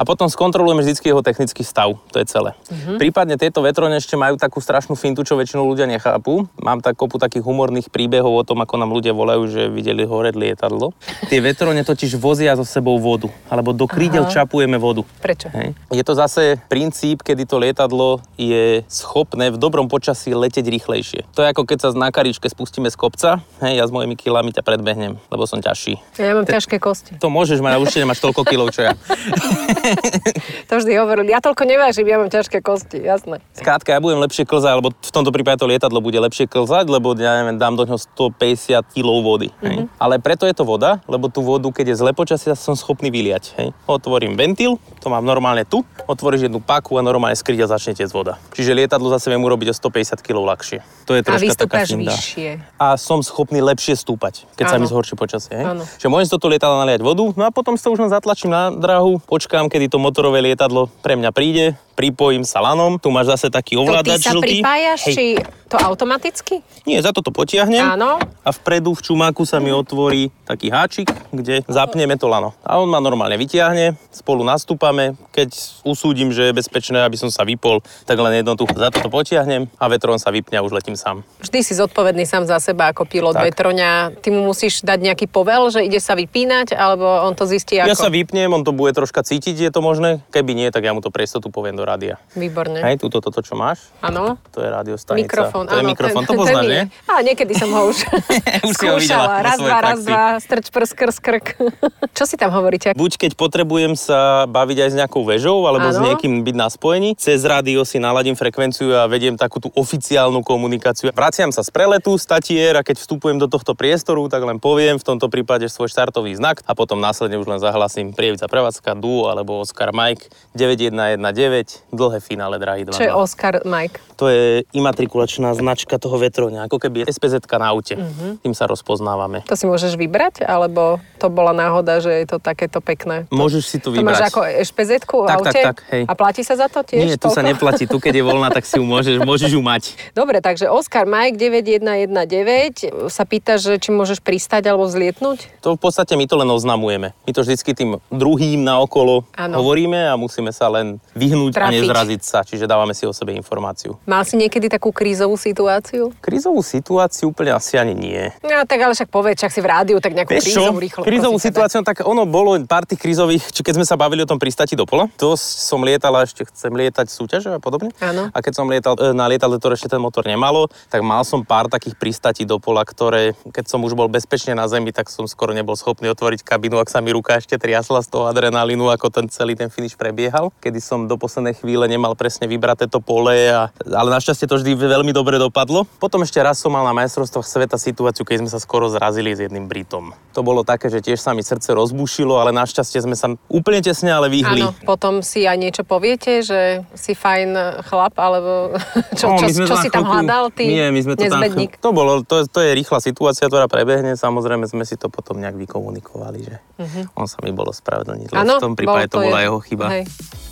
A 0.00 0.08
potom 0.08 0.32
skontrolujeme 0.32 0.80
vždy 0.80 1.12
jeho 1.12 1.20
technický 1.20 1.60
stav. 1.60 1.92
To 1.92 2.16
je 2.16 2.24
celé. 2.24 2.56
Uh-huh. 2.56 2.96
Prípadne 2.96 3.36
tieto 3.36 3.60
vetrone 3.60 4.00
ešte 4.00 4.16
majú 4.16 4.40
takú 4.40 4.56
strašnú 4.56 4.96
fintu, 4.96 5.28
čo 5.28 5.36
väčšinou 5.36 5.68
ľudia 5.68 5.84
nechápu. 5.84 6.48
Mám 6.56 6.80
tak 6.80 6.96
kopu 6.96 7.20
takých 7.20 7.44
humorných 7.44 7.92
príbehov 7.92 8.32
o 8.32 8.40
tom, 8.40 8.64
ako 8.64 8.80
nám 8.80 8.96
ľudia 8.96 9.12
volajú, 9.12 9.44
že 9.52 9.68
videli 9.68 10.08
hore 10.08 10.32
lietadlo. 10.32 10.96
Tie 11.28 11.44
vetrone 11.44 11.84
totiž 11.84 12.16
vozia 12.16 12.56
so 12.56 12.64
sebou 12.64 12.96
vodu. 12.96 13.28
Alebo 13.52 13.76
do 13.76 13.84
krídel 13.84 14.24
uh-huh. 14.24 14.32
čapujeme 14.32 14.80
vodu. 14.80 15.04
Prečo? 15.20 15.52
Hej. 15.52 15.76
Je 15.92 16.00
to 16.00 16.16
zase 16.16 16.56
princíp, 16.72 17.20
kedy 17.20 17.44
to 17.44 17.60
lietadlo 17.60 18.24
je 18.40 18.80
schopné 18.88 19.52
v 19.52 19.60
dobrom 19.60 19.92
počasí 19.92 20.32
leteť 20.32 20.64
rýchlejšie. 20.64 21.28
To 21.36 21.44
je 21.44 21.52
ako 21.52 21.68
keď 21.68 21.78
sa 21.84 21.88
na 21.92 22.08
karičke 22.08 22.48
spustíme 22.48 22.88
z 22.88 22.96
kopca, 22.96 23.44
hej, 23.60 23.76
ja 23.76 23.84
s 23.84 23.92
mojimi 23.92 24.16
kilami 24.16 24.48
ťa 24.48 24.64
predbehnem, 24.64 25.20
lebo 25.28 25.44
som 25.44 25.60
ťažší. 25.60 26.00
Ja 26.16 26.32
mám 26.32 26.48
Te... 26.48 26.56
ťažké 26.56 26.80
kosti. 26.80 27.20
To 27.20 27.28
môžeš 27.28 27.60
mať, 27.60 27.76
určite 27.76 28.00
nemáš 28.06 28.24
toľko 28.24 28.48
kilov, 28.48 28.72
čo 28.72 28.88
ja. 28.88 28.92
to 30.68 30.72
vždy 30.78 30.92
hovorili. 30.98 31.28
Ja 31.32 31.40
toľko 31.42 31.62
nevážim, 31.66 32.06
ja 32.06 32.16
mám 32.20 32.30
ťažké 32.30 32.62
kosti, 32.62 33.02
jasné. 33.02 33.42
Skrátka, 33.56 33.94
ja 33.94 34.00
budem 34.00 34.20
lepšie 34.22 34.46
klzať, 34.46 34.72
alebo 34.78 34.90
v 34.94 35.12
tomto 35.12 35.30
prípade 35.34 35.60
to 35.60 35.66
lietadlo 35.68 35.98
bude 36.00 36.16
lepšie 36.16 36.46
klzať, 36.46 36.88
lebo 36.88 37.12
ja 37.18 37.42
neviem, 37.42 37.58
dám 37.60 37.74
do 37.76 37.84
ňoho 37.86 37.98
150 37.98 38.94
kg 38.94 39.08
vody. 39.20 39.48
Hej. 39.60 39.86
Mm-hmm. 39.86 40.00
Ale 40.00 40.22
preto 40.22 40.44
je 40.46 40.54
to 40.54 40.64
voda, 40.64 41.02
lebo 41.10 41.28
tú 41.28 41.42
vodu, 41.44 41.68
keď 41.70 41.94
je 41.94 41.96
zle 42.00 42.12
počasie, 42.14 42.52
som 42.56 42.74
schopný 42.74 43.10
vyliať. 43.12 43.54
Hej. 43.58 43.68
Otvorím 43.86 44.34
ventil, 44.34 44.78
to 45.02 45.08
mám 45.08 45.24
normálne 45.24 45.66
tu, 45.66 45.82
otvoríš 46.06 46.48
jednu 46.48 46.62
paku 46.62 46.98
a 46.98 47.02
normálne 47.02 47.36
skryť 47.36 47.64
a 47.64 47.66
začne 47.70 47.92
tiecť 47.96 48.12
voda. 48.12 48.38
Čiže 48.54 48.76
lietadlo 48.76 49.10
zase 49.10 49.30
viem 49.30 49.42
urobiť 49.42 49.70
o 49.70 49.74
150 49.74 50.20
kg 50.24 50.38
ľahšie. 50.42 50.78
To 51.08 51.18
je 51.18 51.22
troška 51.26 51.52
a 51.52 51.60
taká 51.66 51.82
vyššie. 51.84 52.50
A 52.78 52.94
som 52.94 53.18
schopný 53.20 53.58
lepšie 53.58 53.98
stúpať, 53.98 54.46
keď 54.54 54.64
ano. 54.68 54.72
sa 54.72 54.76
mi 54.78 54.86
zhorší 54.86 55.14
počasie. 55.18 55.58
Hej. 55.58 55.82
Čiže 55.98 56.08
môžem 56.08 56.26
z 56.30 56.32
toto 56.38 56.46
lietadla 56.46 56.86
naliať 56.86 57.02
vodu, 57.02 57.24
no 57.34 57.42
a 57.42 57.50
potom 57.50 57.74
sa 57.74 57.90
už 57.90 58.06
len 58.06 58.10
zatlačím 58.10 58.54
na 58.54 58.70
drahu, 58.70 59.18
počkám, 59.26 59.66
kedy 59.80 59.96
to 59.96 60.04
motorové 60.04 60.44
lietadlo 60.44 60.92
pre 61.00 61.16
mňa 61.16 61.32
príde, 61.32 61.72
pripojím 62.00 62.48
sa 62.48 62.64
lanom, 62.64 62.96
tu 62.96 63.12
máš 63.12 63.36
zase 63.36 63.52
taký 63.52 63.76
ovládač 63.76 64.24
to 64.24 64.24
ty 64.24 64.24
sa 64.24 64.32
žltý. 64.32 64.64
pripájaš, 64.64 65.00
Hej. 65.12 65.14
či 65.14 65.24
to 65.68 65.76
automaticky? 65.76 66.64
Nie, 66.88 66.98
za 67.04 67.12
to 67.12 67.20
to 67.20 67.28
potiahnem. 67.28 67.94
Áno. 67.94 68.16
A 68.40 68.50
vpredu 68.50 68.96
v 68.96 69.04
čumáku 69.04 69.44
sa 69.44 69.60
mi 69.60 69.68
otvorí 69.68 70.32
taký 70.48 70.72
háčik, 70.72 71.12
kde 71.30 71.62
zapneme 71.68 72.16
to 72.16 72.26
lano. 72.26 72.56
A 72.64 72.80
on 72.80 72.88
ma 72.88 72.98
normálne 72.98 73.36
vytiahne, 73.36 73.94
spolu 74.10 74.42
nastúpame. 74.42 75.14
Keď 75.30 75.52
usúdim, 75.86 76.32
že 76.32 76.50
je 76.50 76.56
bezpečné, 76.56 77.04
aby 77.04 77.20
som 77.20 77.28
sa 77.28 77.44
vypol, 77.44 77.84
tak 78.08 78.16
len 78.18 78.40
jedno 78.40 78.56
tu 78.56 78.66
za 78.66 78.90
toto 78.90 79.12
potiahnem 79.12 79.68
a 79.76 79.84
vetron 79.86 80.18
sa 80.18 80.32
vypne 80.32 80.58
a 80.58 80.64
už 80.64 80.74
letím 80.74 80.96
sám. 80.96 81.22
Vždy 81.44 81.62
si 81.62 81.76
zodpovedný 81.76 82.24
sám 82.24 82.48
za 82.48 82.58
seba 82.58 82.90
ako 82.90 83.04
pilot 83.04 83.36
tak. 83.36 83.54
vetroňa. 83.54 84.18
Ty 84.18 84.28
mu 84.32 84.48
musíš 84.48 84.82
dať 84.82 84.98
nejaký 85.04 85.30
povel, 85.30 85.68
že 85.70 85.84
ide 85.84 86.00
sa 86.02 86.18
vypínať, 86.18 86.74
alebo 86.74 87.04
on 87.28 87.36
to 87.36 87.46
zistí 87.46 87.78
ako? 87.78 87.92
Ja 87.92 87.94
sa 87.94 88.10
vypnem, 88.10 88.50
on 88.50 88.66
to 88.66 88.72
bude 88.74 88.90
troška 88.96 89.22
cítiť, 89.22 89.54
je 89.54 89.70
to 89.70 89.84
možné. 89.84 90.24
Keby 90.34 90.56
nie, 90.56 90.72
tak 90.74 90.82
ja 90.82 90.90
mu 90.90 90.98
to 90.98 91.14
pre 91.14 91.22
istotu 91.22 91.52
poviem 91.52 91.78
do 91.78 91.86
rádia. 91.90 92.14
Výborne. 92.38 92.78
Hej, 92.78 93.02
túto, 93.02 93.18
toto, 93.18 93.42
čo 93.42 93.58
máš. 93.58 93.90
Áno. 93.98 94.38
To 94.54 94.62
je 94.62 94.68
radiostanica. 94.70 95.26
Mikrofón, 95.26 95.66
to 95.66 95.74
je 95.74 95.82
áno. 95.82 95.90
mikrofón, 95.90 96.22
to 96.22 96.32
poznáš, 96.38 96.66
nie? 96.70 96.82
A 97.10 97.20
niekedy 97.26 97.52
som 97.58 97.70
ho 97.74 97.90
už, 97.90 98.06
už 98.70 98.74
skúšala. 98.78 99.42
Raz, 99.42 99.58
dva, 99.58 99.78
raz, 99.82 100.00
dva, 100.06 100.24
strč, 100.38 100.70
prs, 100.70 100.92
krs, 100.94 101.18
krk. 101.18 101.46
čo 102.18 102.24
si 102.24 102.38
tam 102.38 102.54
hovoríte? 102.54 102.94
Buď 102.94 103.26
keď 103.26 103.30
potrebujem 103.34 103.98
sa 103.98 104.46
baviť 104.46 104.78
aj 104.86 104.90
s 104.94 104.96
nejakou 104.96 105.22
väžou, 105.26 105.66
alebo 105.66 105.90
ano. 105.90 105.94
s 105.94 105.98
niekým 105.98 106.46
byť 106.46 106.56
na 106.56 106.68
spojení, 106.70 107.10
cez 107.18 107.42
rádio 107.42 107.82
si 107.82 107.98
naladím 107.98 108.38
frekvenciu 108.38 108.94
a 108.94 109.10
vediem 109.10 109.34
takú 109.34 109.58
tú 109.58 109.74
oficiálnu 109.74 110.46
komunikáciu. 110.46 111.10
Vraciam 111.10 111.50
sa 111.50 111.66
z 111.66 111.70
preletu, 111.74 112.14
statier 112.16 112.78
a 112.78 112.86
keď 112.86 113.02
vstupujem 113.02 113.42
do 113.42 113.50
tohto 113.50 113.74
priestoru, 113.74 114.30
tak 114.30 114.46
len 114.46 114.62
poviem 114.62 115.00
v 115.00 115.04
tomto 115.04 115.26
prípade 115.26 115.66
svoj 115.66 115.90
štartový 115.90 116.36
znak 116.38 116.62
a 116.68 116.72
potom 116.76 117.02
následne 117.02 117.40
už 117.40 117.48
len 117.50 117.58
zahlasím 117.58 118.14
Prievica 118.14 118.46
Prevádzka, 118.46 118.94
Duo 118.98 119.32
alebo 119.32 119.62
Oscar 119.62 119.90
Mike 119.90 120.28
9119 120.54 121.69
dlhé 121.90 122.18
finále, 122.20 122.56
drahý 122.58 122.88
2. 122.88 122.96
Čo 122.96 123.06
je 123.06 123.12
Oscar 123.12 123.62
Mike? 123.66 123.98
To 124.20 124.28
je 124.28 124.68
imatrikulačná 124.76 125.52
značka 125.56 125.96
toho 125.96 126.20
vetroňa, 126.20 126.68
ako 126.68 126.76
keby 126.76 127.08
SPZ 127.08 127.44
na 127.56 127.72
aute. 127.72 127.96
Uh-huh. 127.96 128.36
Tým 128.40 128.52
sa 128.52 128.68
rozpoznávame. 128.68 129.44
To 129.48 129.56
si 129.56 129.64
môžeš 129.64 129.96
vybrať, 129.96 130.44
alebo 130.44 131.00
to 131.16 131.32
bola 131.32 131.56
náhoda, 131.56 132.00
že 132.04 132.12
je 132.24 132.26
to 132.28 132.36
takéto 132.36 132.84
pekné? 132.84 133.24
Môžeš 133.32 133.64
si 133.64 133.76
to 133.80 133.92
vybrať. 133.92 134.04
To 134.04 134.08
máš 134.08 134.22
ako 134.28 134.40
SPZ 134.44 134.90
v 135.00 135.04
tak, 135.04 135.36
aute? 135.40 135.50
Tak, 135.52 135.64
tak, 135.64 135.78
hej. 135.92 136.02
A 136.08 136.12
platí 136.16 136.42
sa 136.44 136.54
za 136.56 136.68
to 136.68 136.80
tiež? 136.84 137.00
Nie, 137.00 137.16
tu 137.16 137.28
toľko? 137.28 137.36
sa 137.36 137.42
neplatí. 137.44 137.84
Tu, 137.84 137.96
keď 137.96 138.14
je 138.20 138.24
voľná, 138.24 138.48
tak 138.48 138.64
si 138.64 138.76
ju 138.80 138.84
môžeš, 138.84 139.16
môžeš 139.24 139.50
ju 139.56 139.62
mať. 139.64 139.82
Dobre, 140.20 140.40
takže 140.40 140.68
Oscar 140.68 141.04
Mike 141.04 141.36
9119 141.36 143.10
sa 143.12 143.24
pýta, 143.28 143.60
že 143.60 143.76
či 143.76 143.92
môžeš 143.92 144.24
pristať 144.24 144.68
alebo 144.68 144.88
zlietnúť? 144.88 145.60
To 145.64 145.76
v 145.76 145.80
podstate 145.80 146.16
my 146.16 146.24
to 146.24 146.36
len 146.40 146.48
oznamujeme. 146.48 147.12
My 147.12 147.30
to 147.32 147.44
vždycky 147.44 147.76
tým 147.76 148.00
druhým 148.08 148.64
na 148.64 148.80
okolo 148.80 149.28
hovoríme 149.36 150.08
a 150.08 150.14
musíme 150.16 150.52
sa 150.52 150.72
len 150.72 151.00
vyhnúť. 151.12 151.59
A 151.60 151.68
nezraziť 151.68 152.20
sa, 152.24 152.38
čiže 152.40 152.64
dávame 152.64 152.96
si 152.96 153.04
o 153.04 153.12
sebe 153.12 153.36
informáciu. 153.36 154.00
Mal 154.08 154.24
si 154.24 154.40
niekedy 154.40 154.72
takú 154.72 154.94
krízovú 154.94 155.36
situáciu? 155.36 156.12
Krízovú 156.24 156.64
situáciu 156.64 157.30
úplne 157.30 157.52
asi 157.52 157.76
ani 157.76 157.92
nie. 157.92 158.32
No 158.40 158.64
tak 158.64 158.80
ale 158.80 158.96
však 158.96 159.12
povedz, 159.12 159.44
čak 159.44 159.52
si 159.52 159.60
v 159.60 159.68
rádiu, 159.68 159.96
tak 160.00 160.16
nejakú 160.16 160.32
Vieš 160.32 160.52
krízovú 160.52 160.78
rýchlo. 160.80 161.02
Krízovú 161.04 161.38
situáciu, 161.38 161.84
tak 161.84 162.02
ono 162.06 162.24
bolo 162.24 162.56
pár 162.64 162.88
tých 162.88 163.00
krízových, 163.00 163.52
či 163.52 163.60
keď 163.60 163.82
sme 163.82 163.86
sa 163.86 163.96
bavili 164.00 164.24
o 164.24 164.28
tom 164.28 164.40
pristati 164.40 164.72
do 164.72 164.88
pola, 164.88 165.06
to 165.20 165.36
som 165.36 165.84
lietal 165.84 166.16
a 166.16 166.24
ešte 166.24 166.48
chcem 166.48 166.72
lietať 166.72 167.06
súťaže 167.12 167.50
a 167.52 167.60
podobne. 167.60 167.92
Áno. 168.00 168.32
A 168.32 168.38
keď 168.40 168.52
som 168.56 168.66
lietal 168.66 168.94
e, 168.96 169.12
na 169.12 169.28
lietadle, 169.28 169.60
ktoré 169.60 169.76
ešte 169.76 169.92
ten 169.92 170.00
motor 170.00 170.24
nemalo, 170.24 170.70
tak 170.88 171.04
mal 171.04 171.22
som 171.26 171.44
pár 171.44 171.68
takých 171.68 171.98
pristatí 171.98 172.42
do 172.48 172.56
pola, 172.56 172.86
ktoré, 172.86 173.36
keď 173.52 173.64
som 173.68 173.82
už 173.84 173.92
bol 173.94 174.08
bezpečne 174.08 174.56
na 174.56 174.66
zemi, 174.70 174.94
tak 174.94 175.12
som 175.12 175.28
skoro 175.28 175.52
nebol 175.52 175.74
schopný 175.76 176.08
otvoriť 176.10 176.40
kabinu, 176.46 176.80
ak 176.80 176.88
sa 176.88 177.02
mi 177.04 177.12
ruka 177.12 177.36
ešte 177.36 177.58
triasla 177.58 178.00
z 178.00 178.08
toho 178.08 178.30
adrenalínu, 178.30 178.88
ako 178.90 179.10
ten 179.12 179.26
celý 179.28 179.54
ten 179.58 179.68
finish 179.68 179.98
prebiehal, 179.98 180.54
kedy 180.62 180.78
som 180.78 181.04
do 181.04 181.18
poslednej 181.20 181.49
chvíle 181.56 181.84
nemal 181.90 182.14
presne 182.14 182.46
vybraté 182.46 182.86
to 182.86 183.02
pole, 183.02 183.32
a, 183.32 183.68
ale 183.86 184.08
našťastie 184.14 184.46
to 184.46 184.58
vždy 184.60 184.76
veľmi 184.76 185.12
dobre 185.14 185.36
dopadlo. 185.36 185.86
Potom 185.98 186.22
ešte 186.22 186.40
raz 186.40 186.58
som 186.58 186.72
mal 186.72 186.86
na 186.86 186.94
majstrovstvách 186.96 187.46
sveta 187.46 187.76
situáciu, 187.76 188.24
keď 188.24 188.46
sme 188.46 188.50
sa 188.50 188.58
skoro 188.62 188.86
zrazili 188.88 189.34
s 189.34 189.40
jedným 189.42 189.66
Britom. 189.66 190.14
To 190.34 190.40
bolo 190.40 190.62
také, 190.62 190.88
že 190.88 191.02
tiež 191.02 191.18
sa 191.20 191.34
mi 191.34 191.42
srdce 191.42 191.74
rozbušilo, 191.74 192.38
ale 192.38 192.54
našťastie 192.54 193.02
sme 193.02 193.16
sa 193.18 193.32
úplne 193.50 193.82
tesne 193.82 194.10
ale 194.14 194.30
vyhli. 194.30 194.62
Áno, 194.62 194.74
potom 194.86 195.20
si 195.20 195.44
aj 195.46 195.56
niečo 195.58 195.82
poviete, 195.82 196.42
že 196.44 196.86
si 196.94 197.14
fajn 197.14 197.82
chlap, 197.86 198.14
alebo 198.18 198.74
čo, 199.20 199.30
no, 199.30 199.38
čo, 199.38 199.46
čo, 199.50 199.64
čo 199.66 199.76
si 199.78 199.88
tam 199.90 200.06
hľadal, 200.06 200.54
ty 200.54 200.70
Nie, 200.70 200.88
my 200.90 201.00
sme 201.02 201.14
to 201.18 201.26
tam, 201.26 201.42
to, 201.58 201.90
bolo, 201.90 202.22
to, 202.26 202.46
to 202.46 202.58
je 202.62 202.70
rýchla 202.74 202.98
situácia, 203.02 203.46
ktorá 203.46 203.66
prebehne, 203.70 204.14
samozrejme 204.14 204.66
sme 204.66 204.84
si 204.86 204.98
to 204.98 205.08
potom 205.10 205.38
nejak 205.38 205.56
vykomunikovali, 205.56 206.38
že 206.42 206.56
uh-huh. 206.78 207.18
on 207.18 207.26
sa 207.26 207.38
mi 207.42 207.54
bolo 207.54 207.70
spravedlniť, 207.70 208.28
v 208.34 208.62
tom 208.62 208.74
prípade 208.74 209.08
to, 209.10 209.18
to 209.18 209.26
bola 209.30 209.38
je, 209.40 209.44
jeho 209.48 209.58
chyba. 209.62 209.86
Hej. 209.90 210.04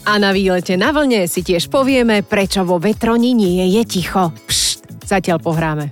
A 0.08 0.16
na 0.16 0.30
výlete 0.32 0.78
na 0.80 0.87
vlne 0.92 1.26
si 1.26 1.40
tiež 1.42 1.72
povieme, 1.72 2.22
prečo 2.22 2.62
vo 2.62 2.76
vetroni 2.76 3.34
nie 3.34 3.66
je 3.78 3.82
ticho. 3.88 4.30
Pšt, 4.46 5.08
zatiaľ 5.08 5.38
pohráme. 5.40 5.90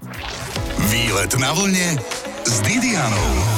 Výlet 0.92 1.32
na 1.40 1.50
vlne 1.56 1.96
s 2.46 2.54
Didianou. 2.62 3.55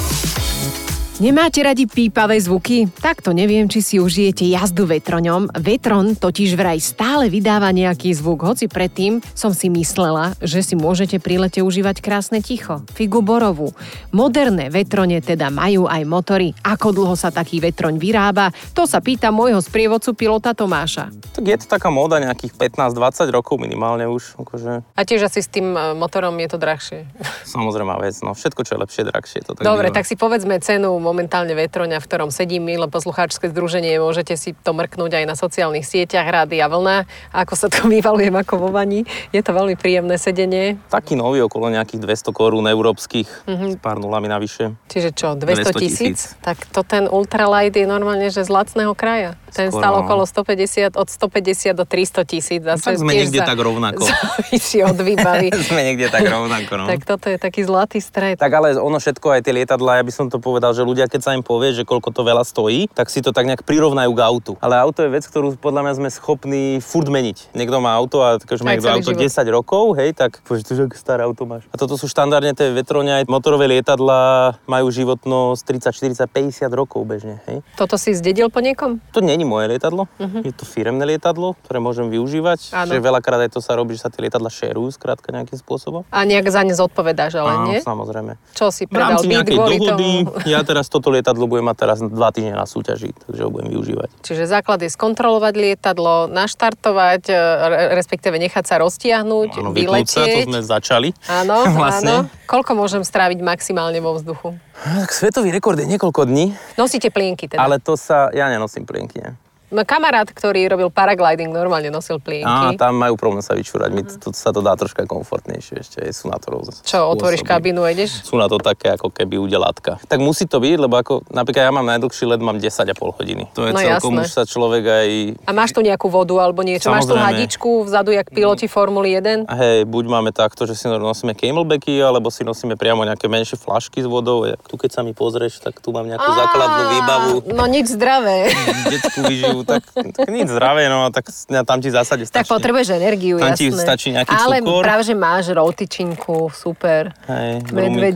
Nemáte 1.19 1.59
radi 1.67 1.83
pípavé 1.91 2.39
zvuky? 2.39 2.87
Takto 2.95 3.35
neviem, 3.35 3.67
či 3.67 3.83
si 3.83 3.97
užijete 3.99 4.47
jazdu 4.55 4.87
vetroňom. 4.87 5.51
Vetron 5.59 6.15
totiž 6.15 6.55
vraj 6.55 6.79
stále 6.79 7.27
vydáva 7.27 7.75
nejaký 7.75 8.15
zvuk, 8.15 8.47
hoci 8.47 8.71
predtým 8.71 9.19
som 9.35 9.51
si 9.51 9.67
myslela, 9.67 10.39
že 10.39 10.63
si 10.63 10.79
môžete 10.79 11.19
pri 11.19 11.43
lete 11.43 11.59
užívať 11.59 11.99
krásne 11.99 12.39
ticho. 12.39 12.87
Figu 12.95 13.19
borovú. 13.19 13.75
Moderné 14.15 14.71
vetrone 14.71 15.19
teda 15.19 15.51
majú 15.51 15.91
aj 15.91 16.07
motory. 16.07 16.55
Ako 16.63 16.95
dlho 16.95 17.19
sa 17.19 17.35
taký 17.35 17.59
vetroň 17.59 17.99
vyrába? 17.99 18.55
To 18.79 18.87
sa 18.87 19.03
pýta 19.03 19.35
môjho 19.35 19.59
sprievodcu 19.59 20.15
pilota 20.15 20.55
Tomáša. 20.55 21.11
Tak 21.35 21.43
je 21.43 21.59
to 21.59 21.67
taká 21.67 21.91
móda 21.91 22.23
nejakých 22.23 22.55
15-20 22.55 23.35
rokov 23.35 23.59
minimálne 23.59 24.07
už. 24.07 24.39
Akože... 24.39 24.87
A 24.95 25.01
tiež 25.03 25.27
asi 25.27 25.43
s 25.43 25.51
tým 25.51 25.75
e, 25.75 25.99
motorom 25.99 26.39
je 26.39 26.47
to 26.47 26.63
drahšie. 26.63 27.11
Samozrejme 27.43 27.91
vec, 28.07 28.15
no 28.23 28.39
všetko 28.39 28.63
čo 28.63 28.79
je 28.79 28.87
lepšie, 28.87 29.03
drahšie. 29.03 29.39
To 29.51 29.59
tak 29.59 29.67
Dobre, 29.67 29.91
býva. 29.91 29.99
tak 29.99 30.07
si 30.07 30.15
povedzme 30.15 30.63
cenu 30.63 31.08
momentálne 31.09 31.57
vetroňa, 31.57 32.05
v 32.05 32.07
ktorom 32.07 32.29
sedím, 32.29 32.69
milé 32.69 32.85
poslucháčske 32.85 33.49
združenie, 33.49 33.97
môžete 33.97 34.37
si 34.37 34.53
to 34.53 34.77
mrknúť 34.77 35.19
aj 35.19 35.25
na 35.25 35.33
sociálnych 35.33 35.89
sieťach 35.89 36.29
Rádia 36.29 36.69
Vlna, 36.69 37.09
ako 37.33 37.55
sa 37.57 37.67
to 37.73 37.89
vyvalujem 37.93 38.37
ako 38.37 38.55
vo 38.61 38.69
vani. 38.69 39.09
Je 39.33 39.41
to 39.41 39.57
veľmi 39.57 39.81
príjemné 39.81 40.21
sedenie. 40.21 40.77
Taký 40.93 41.17
nový 41.17 41.41
okolo 41.41 41.73
nejakých 41.73 42.05
200 42.05 42.37
korún 42.37 42.69
európskych, 42.69 43.49
s 43.49 43.77
pár 43.81 43.97
nulami 43.97 44.29
navyše. 44.29 44.77
Čiže 44.93 45.17
čo, 45.17 45.33
200 45.33 45.73
200 45.73 45.83
tisíc? 45.83 46.19
000. 46.37 46.45
Tak 46.45 46.59
to 46.69 46.81
ten 46.85 47.09
ultralight 47.09 47.73
je 47.73 47.87
normálne, 47.89 48.29
že 48.29 48.45
z 48.45 48.51
lacného 48.51 48.93
kraja. 48.93 49.39
Ten 49.55 49.73
Skoro, 49.73 49.81
stal 49.81 49.93
no. 49.97 50.01
okolo 50.05 50.23
150, 50.29 50.93
od 50.99 51.09
150 51.09 51.73
do 51.73 51.85
300 51.89 52.25
tisíc. 52.29 52.61
Tak 52.61 53.01
sme 53.01 53.17
niekde 53.17 53.41
za- 53.41 53.49
tak 53.49 53.59
rovnako. 53.59 54.05
Závisí 54.05 54.85
od 54.85 54.99
výbavy. 54.99 55.49
Sme 55.69 55.85
niekde 55.85 56.09
tak 56.09 56.25
rovnako, 56.25 56.73
no. 56.81 56.85
tak 56.89 57.05
toto 57.05 57.29
je 57.29 57.37
taký 57.37 57.65
zlatý 57.65 58.01
stred. 58.01 58.41
Tak 58.41 58.53
ale 58.53 58.77
ono 58.81 58.97
všetko, 58.97 59.37
aj 59.37 59.41
tie 59.45 59.53
lietadlá, 59.53 60.01
ja 60.01 60.05
by 60.05 60.13
som 60.13 60.27
to 60.33 60.41
povedal, 60.41 60.73
že 60.73 60.81
ľudia, 60.81 60.98
keď 61.07 61.21
sa 61.23 61.37
im 61.39 61.45
povie, 61.47 61.71
že 61.71 61.87
koľko 61.87 62.11
to 62.11 62.27
veľa 62.27 62.43
stojí, 62.43 62.91
tak 62.91 63.13
si 63.13 63.23
to 63.23 63.31
tak 63.31 63.47
nejak 63.47 63.63
prirovnajú 63.63 64.11
k 64.11 64.21
autu. 64.25 64.53
Ale 64.59 64.75
auto 64.75 65.07
je 65.07 65.13
vec, 65.13 65.23
ktorú 65.23 65.55
podľa 65.61 65.87
mňa 65.87 65.95
sme 66.01 66.09
schopní 66.11 66.83
furt 66.83 67.07
meniť. 67.07 67.55
Niekto 67.55 67.79
má 67.79 67.95
auto 67.95 68.25
a 68.25 68.41
keď 68.41 68.67
má 68.67 68.75
niekto 68.75 68.91
auto 68.91 69.13
život. 69.15 69.31
10 69.31 69.57
rokov, 69.61 69.85
hej, 70.01 70.17
tak 70.17 70.43
povieš, 70.43 70.75
že 70.75 70.83
aké 70.89 70.97
staré 70.99 71.23
auto 71.23 71.45
máš. 71.47 71.69
A 71.71 71.77
toto 71.79 71.95
sú 71.95 72.09
štandardne 72.09 72.57
tie 72.57 72.73
vetroňa, 72.73 73.23
aj 73.23 73.25
motorové 73.29 73.69
lietadlá 73.69 74.57
majú 74.65 74.89
životnosť 74.89 75.61
30, 75.93 76.25
40, 76.25 76.65
50 76.65 76.73
rokov 76.73 77.05
bežne, 77.05 77.45
hej. 77.47 77.61
Toto 77.77 78.01
si 78.01 78.17
zdedil 78.17 78.49
po 78.49 78.65
niekom? 78.65 78.99
To 79.13 79.21
není 79.21 79.45
moje 79.45 79.69
lietadlo, 79.69 80.09
je 80.19 80.51
to 80.57 80.65
firemné 80.65 81.05
lietadlo, 81.05 81.55
ktoré 81.69 81.79
môžem 81.79 82.09
využívať. 82.09 82.73
Áno. 82.73 82.91
Že 82.97 83.05
veľakrát 83.05 83.41
aj 83.45 83.51
to 83.53 83.61
sa 83.61 83.77
robí, 83.77 83.95
že 83.95 84.09
sa 84.09 84.11
tie 84.11 84.25
lietadla 84.25 84.49
šerujú 84.49 84.97
skrátka 84.97 85.29
nejakým 85.31 85.61
spôsobom. 85.61 86.09
A 86.09 86.25
nejak 86.25 86.49
za 86.49 86.65
ne 86.65 86.73
zodpovedáš, 86.73 87.37
ale 87.37 87.51
Áno, 87.53 87.67
nie? 87.69 87.79
samozrejme. 87.85 88.41
Čo 88.57 88.73
si 88.73 88.89
predal 88.89 89.21
byt 89.21 89.45
kvôli 89.45 89.77
dohody, 89.77 90.11
tomu? 90.25 90.49
ja 90.49 90.65
teraz 90.65 90.88
toto 90.89 91.09
lietadlo 91.09 91.45
budem 91.45 91.65
mať 91.65 91.77
teraz 91.79 91.99
dva 92.01 92.29
týždne 92.29 92.53
na 92.53 92.65
súťaži, 92.65 93.13
takže 93.15 93.41
ho 93.41 93.49
budem 93.49 93.71
využívať. 93.71 94.09
Čiže 94.21 94.45
základ 94.45 94.81
je 94.81 94.89
skontrolovať 94.89 95.55
lietadlo, 95.55 96.27
naštartovať, 96.27 97.23
e, 97.27 97.37
re- 97.65 97.89
respektíve 97.95 98.35
nechať 98.35 98.65
sa 98.65 98.77
roztiahnuť, 98.79 99.51
Áno, 99.55 99.71
vyplúť 99.71 100.07
sa, 100.07 100.21
to 100.21 100.27
vyletieť. 100.27 100.47
sme 100.47 100.61
začali. 100.61 101.09
Áno, 101.27 101.57
vlastne. 101.79 102.27
áno. 102.27 102.33
Koľko 102.45 102.73
môžem 102.75 103.01
stráviť 103.01 103.39
maximálne 103.39 103.99
vo 103.99 104.13
vzduchu? 104.13 104.57
Tak 104.79 105.11
svetový 105.11 105.51
rekord 105.51 105.75
je 105.75 105.87
niekoľko 105.87 106.25
dní, 106.25 106.55
Nosíte 106.75 107.09
plienky 107.09 107.47
teda? 107.47 107.59
ale 107.59 107.79
to 107.79 107.95
sa, 107.95 108.31
ja 108.31 108.49
nenosím 108.49 108.83
plienky, 108.83 109.19
nie. 109.19 109.33
Kamarát, 109.71 110.25
ktorý 110.27 110.65
robil 110.69 110.89
paragliding, 110.89 111.49
normálne 111.49 111.89
nosil 111.89 112.17
Á, 112.17 112.23
plienky. 112.23 112.77
tam 112.77 112.97
majú 112.97 113.15
problém 113.15 113.41
sa 113.41 113.53
vyčúrať, 113.53 113.91
mi 113.91 114.03
to, 114.03 114.33
sa 114.33 114.49
to 114.49 114.59
dá 114.59 114.73
troška 114.73 115.05
komfortnejšie 115.05 115.75
ešte, 115.79 115.99
sú 116.09 116.27
na 116.27 116.37
to 116.37 116.51
rôzne 116.51 116.73
Čo, 116.81 117.05
otvoríš 117.09 117.41
spôsoby. 117.41 117.53
kabínu 117.69 117.81
a 117.81 117.91
ideš? 117.91 118.23
Sú 118.23 118.35
na 118.35 118.47
to 118.47 118.57
také 118.57 118.91
ako 118.91 119.09
keby 119.09 119.37
udelátka. 119.39 120.01
Tak 120.03 120.19
musí 120.19 120.45
to 120.45 120.57
byť, 120.57 120.77
lebo 120.79 120.95
ako, 120.95 121.13
napríklad 121.29 121.63
ja 121.63 121.71
mám 121.71 121.85
najdlhší 121.87 122.25
let, 122.27 122.41
mám 122.41 122.57
10,5 122.57 122.89
hodiny. 123.15 123.45
To 123.53 123.63
je 123.63 123.73
No 123.73 123.79
celkom 123.79 124.13
jasné. 124.15 124.23
už 124.23 124.31
sa 124.31 124.43
človek 124.43 124.85
aj 124.85 125.09
A 125.43 125.53
máš 125.53 125.71
tu 125.71 125.81
nejakú 125.81 126.09
vodu 126.09 126.35
alebo 126.39 126.61
niečo? 126.61 126.89
Máš 126.89 127.05
tu 127.05 127.13
Samozrejme. 127.13 127.29
hadičku 127.29 127.71
vzadu, 127.83 128.11
jak 128.11 128.29
piloti 128.29 128.67
Formuly 128.67 129.11
1? 129.15 129.45
A 129.45 129.55
hej, 129.55 129.79
buď 129.85 130.05
máme 130.07 130.31
takto, 130.31 130.65
že 130.65 130.73
si 130.73 130.89
nosíme 130.89 131.33
camelbacky, 131.33 131.99
alebo 131.99 132.29
si 132.29 132.41
nosíme 132.41 132.75
priamo 132.75 133.03
nejaké 133.03 133.27
menšie 133.27 133.55
flašky 133.55 134.01
s 134.01 134.07
vodou. 134.07 134.49
Tu 134.49 134.75
keď 134.75 134.91
sa 134.91 135.01
mi 135.03 135.13
pozrieš, 135.13 135.61
tak 135.61 135.79
tu 135.79 135.91
mám 135.91 136.05
nejakú 136.05 136.25
základnú 136.27 136.83
výbavu, 136.91 137.35
No 137.51 137.65
nič 137.65 137.89
zdravé. 137.91 138.49
detskú 138.87 139.23
výživu, 139.23 139.58
tak, 139.65 139.83
tak 139.91 140.29
nič 140.29 140.51
zdravé, 140.51 140.91
no 140.91 141.09
tak 141.15 141.31
tam 141.65 141.79
ti 141.79 141.89
v 141.89 141.95
zásade 141.99 142.23
tak 142.29 142.45
stačí. 142.45 142.51
potrebuješ 142.51 142.89
energiu, 142.99 143.39
Tam 143.39 143.55
ti 143.55 143.71
jasné. 143.71 143.83
stačí 143.83 144.09
nejaký 144.13 144.31
Ale 144.35 144.59
cukor. 144.61 144.83
práve, 144.85 145.03
že 145.07 145.15
máš 145.15 145.45
rotičinku, 145.55 146.51
super. 146.53 147.15
Hej, 147.27 147.65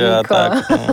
a 0.02 0.20
tak. 0.22 0.50
No. 0.68 0.84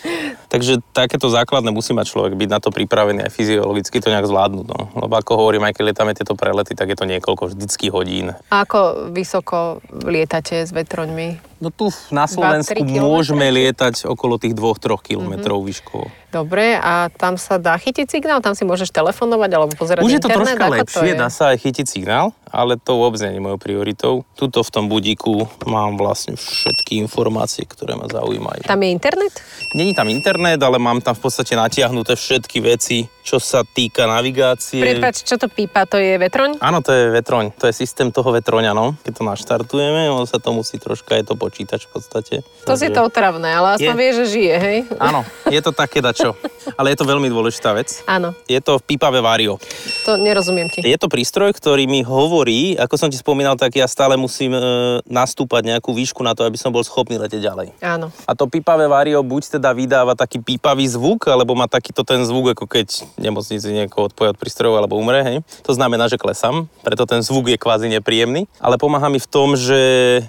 Takže 0.52 0.80
takéto 0.96 1.28
základné 1.28 1.68
musí 1.68 1.92
mať 1.92 2.08
človek 2.08 2.32
byť 2.32 2.48
na 2.48 2.58
to 2.60 2.72
pripravený 2.72 3.28
aj 3.28 3.32
fyziologicky 3.36 4.00
to 4.00 4.08
nejak 4.08 4.24
zvládnuť. 4.24 4.66
No. 4.66 4.80
Lebo 4.96 5.14
ako 5.20 5.32
hovorím, 5.44 5.68
aj 5.68 5.76
keď 5.76 5.82
lietame 5.92 6.12
tieto 6.16 6.32
prelety, 6.32 6.72
tak 6.72 6.88
je 6.88 6.96
to 6.96 7.04
niekoľko 7.04 7.52
vždycky 7.52 7.92
hodín. 7.92 8.32
A 8.48 8.64
ako 8.64 9.12
vysoko 9.12 9.84
lietate 9.92 10.64
s 10.64 10.72
vetroňmi? 10.72 11.57
No 11.58 11.74
tu 11.74 11.90
na 12.14 12.30
Slovensku 12.30 12.78
2-3 12.78 12.86
kilometre? 12.86 13.02
môžeme 13.02 13.46
lietať 13.50 14.06
okolo 14.06 14.38
tých 14.38 14.54
2-3 14.54 14.94
kilometrov 15.02 15.58
výškou. 15.66 16.30
Dobre, 16.30 16.76
a 16.76 17.08
tam 17.08 17.40
sa 17.40 17.56
dá 17.56 17.72
chytiť 17.74 18.04
signál? 18.04 18.44
Tam 18.44 18.52
si 18.52 18.62
môžeš 18.62 18.92
telefonovať 18.92 19.50
alebo 19.56 19.72
pozerať 19.74 20.04
Už 20.04 20.12
je 20.12 20.22
to 20.22 20.28
internet? 20.28 20.60
troška 20.60 20.66
to 20.68 20.74
lepšie, 20.76 21.08
je? 21.08 21.16
dá 21.16 21.28
sa 21.32 21.44
aj 21.50 21.58
chytiť 21.64 21.86
signál, 21.88 22.36
ale 22.52 22.76
to 22.76 23.00
vôbec 23.00 23.16
nie 23.24 23.40
je 23.40 23.42
mojou 23.42 23.56
prioritou. 23.56 24.12
Tuto 24.36 24.60
v 24.60 24.70
tom 24.70 24.92
budíku 24.92 25.48
mám 25.64 25.96
vlastne 25.96 26.36
všetky 26.36 27.00
informácie, 27.00 27.64
ktoré 27.64 27.96
ma 27.96 28.04
zaujímajú. 28.12 28.68
Tam 28.68 28.76
je 28.76 28.88
internet? 28.92 29.40
Není 29.72 29.96
tam 29.96 30.12
internet, 30.12 30.60
ale 30.60 30.76
mám 30.76 31.00
tam 31.00 31.16
v 31.16 31.24
podstate 31.24 31.56
natiahnuté 31.56 32.12
všetky 32.12 32.60
veci, 32.60 33.08
čo 33.24 33.40
sa 33.40 33.64
týka 33.64 34.04
navigácie. 34.04 34.84
Prepač, 34.84 35.24
čo 35.24 35.40
to 35.40 35.48
pípa? 35.48 35.88
To 35.88 35.96
je 35.96 36.20
vetroň? 36.20 36.60
Áno, 36.60 36.84
to 36.84 36.92
je 36.92 37.08
vetroň. 37.08 37.56
To 37.56 37.72
je 37.72 37.72
systém 37.72 38.12
toho 38.12 38.36
vetroňa, 38.36 38.76
no. 38.76 39.00
Keď 39.00 39.12
to 39.16 39.24
naštartujeme, 39.24 40.12
on 40.12 40.28
sa 40.28 40.36
to 40.36 40.52
musí 40.52 40.76
troška, 40.76 41.16
je 41.16 41.24
to 41.24 41.40
počítač 41.48 41.88
v 41.88 41.96
podstate. 41.96 42.34
To 42.68 42.76
si 42.76 42.92
to 42.92 43.00
otravné, 43.00 43.48
ale 43.48 43.80
aspoň 43.80 43.94
Je. 43.96 44.00
vie, 44.04 44.10
že 44.12 44.24
žije, 44.28 44.54
hej? 44.60 44.78
Áno, 45.00 45.24
je 45.48 45.60
to 45.64 45.72
také 45.72 46.04
dačo. 46.04 46.36
Ale 46.76 46.92
je 46.92 47.00
to 47.00 47.08
veľmi 47.08 47.32
dôležitá 47.32 47.72
vec. 47.72 48.04
Áno, 48.04 48.36
Je 48.44 48.60
to 48.60 48.76
pípavé 48.76 49.24
vario. 49.24 49.56
to 50.04 50.20
nerozumiem 50.20 50.68
ti. 50.68 50.84
Je 50.84 51.00
to 51.00 51.08
prístroj, 51.08 51.56
ktorý 51.56 51.88
mi 51.88 52.04
hovorí, 52.04 52.76
ako 52.76 53.00
som 53.00 53.08
ti 53.08 53.16
spomínal, 53.16 53.56
tak 53.56 53.72
ja 53.72 53.88
stále 53.88 54.20
musím 54.20 54.52
e, 54.52 54.60
nastúpať 55.08 55.64
nejakú 55.64 55.96
výšku 55.96 56.20
na 56.20 56.36
to, 56.36 56.44
aby 56.44 56.60
som 56.60 56.68
bol 56.68 56.84
schopný 56.84 57.16
letieť 57.16 57.40
ďalej. 57.40 57.68
Áno. 57.80 58.12
A 58.28 58.36
to 58.36 58.44
pípavé 58.44 58.84
vario 58.84 59.24
buď 59.24 59.56
teda 59.56 59.72
vydáva 59.72 60.12
taký 60.12 60.44
pípavý 60.44 60.84
zvuk, 60.84 61.24
alebo 61.32 61.56
má 61.56 61.64
takýto 61.64 62.04
ten 62.04 62.20
zvuk, 62.28 62.52
ako 62.52 62.68
keď 62.68 63.08
nemocnici 63.16 63.72
niekoho 63.72 64.12
odpoja 64.12 64.36
od 64.36 64.38
prístrojov 64.38 64.76
alebo 64.76 65.00
umre, 65.00 65.24
hej. 65.24 65.38
To 65.64 65.72
znamená, 65.72 66.04
že 66.12 66.20
klesám, 66.20 66.68
preto 66.84 67.08
ten 67.08 67.24
zvuk 67.24 67.48
je 67.48 67.56
kvázi 67.56 67.88
nepríjemný, 67.88 68.44
ale 68.60 68.76
pomáha 68.76 69.08
mi 69.08 69.16
v 69.16 69.28
tom, 69.28 69.56
že 69.56 69.80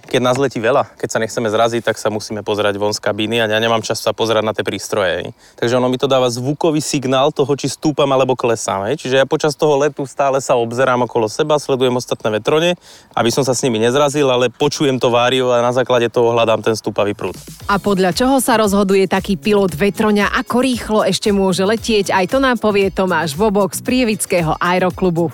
keď 0.07 0.21
nás 0.23 0.37
letí 0.39 0.61
veľa, 0.61 0.95
keď 0.95 1.08
sa 1.09 1.19
nechceme 1.19 1.49
zraziť, 1.49 1.81
tak 1.83 1.97
sa 1.97 2.13
musíme 2.13 2.45
pozerať 2.45 2.77
von 2.77 2.93
z 2.93 3.01
kabíny 3.01 3.41
a 3.41 3.49
ja 3.49 3.59
nemám 3.59 3.81
čas 3.81 3.99
sa 3.99 4.13
pozerať 4.13 4.43
na 4.45 4.53
tie 4.53 4.63
prístroje. 4.63 5.33
Takže 5.57 5.77
ono 5.81 5.89
mi 5.89 5.97
to 5.97 6.05
dáva 6.05 6.29
zvukový 6.29 6.79
signál 6.79 7.33
toho, 7.33 7.49
či 7.57 7.67
stúpam 7.67 8.07
alebo 8.13 8.37
klesám. 8.37 8.85
Hej. 8.89 9.01
Čiže 9.05 9.15
ja 9.19 9.25
počas 9.25 9.57
toho 9.57 9.75
letu 9.81 10.05
stále 10.05 10.37
sa 10.39 10.55
obzerám 10.55 11.09
okolo 11.09 11.25
seba, 11.25 11.57
sledujem 11.57 11.97
ostatné 11.97 12.39
vetrone, 12.39 12.77
aby 13.17 13.29
som 13.33 13.41
sa 13.41 13.57
s 13.57 13.65
nimi 13.65 13.81
nezrazil, 13.81 14.29
ale 14.29 14.53
počujem 14.53 15.01
to 15.01 15.09
vário 15.09 15.49
a 15.49 15.65
na 15.65 15.73
základe 15.73 16.07
toho 16.13 16.31
hľadám 16.31 16.61
ten 16.61 16.77
stúpavý 16.77 17.17
prúd. 17.17 17.35
A 17.65 17.81
podľa 17.81 18.13
čoho 18.13 18.37
sa 18.37 18.61
rozhoduje 18.61 19.09
taký 19.09 19.35
pilot 19.35 19.73
vetroňa, 19.73 20.37
ako 20.37 20.55
rýchlo 20.61 20.99
ešte 21.01 21.33
môže 21.33 21.65
letieť, 21.65 22.13
aj 22.13 22.25
to 22.29 22.37
nám 22.37 22.61
povie 22.61 22.93
Tomáš 22.93 23.33
Vobok 23.33 23.73
z 23.73 23.81
Prievického 23.81 24.53
aeroklubu. 24.61 25.33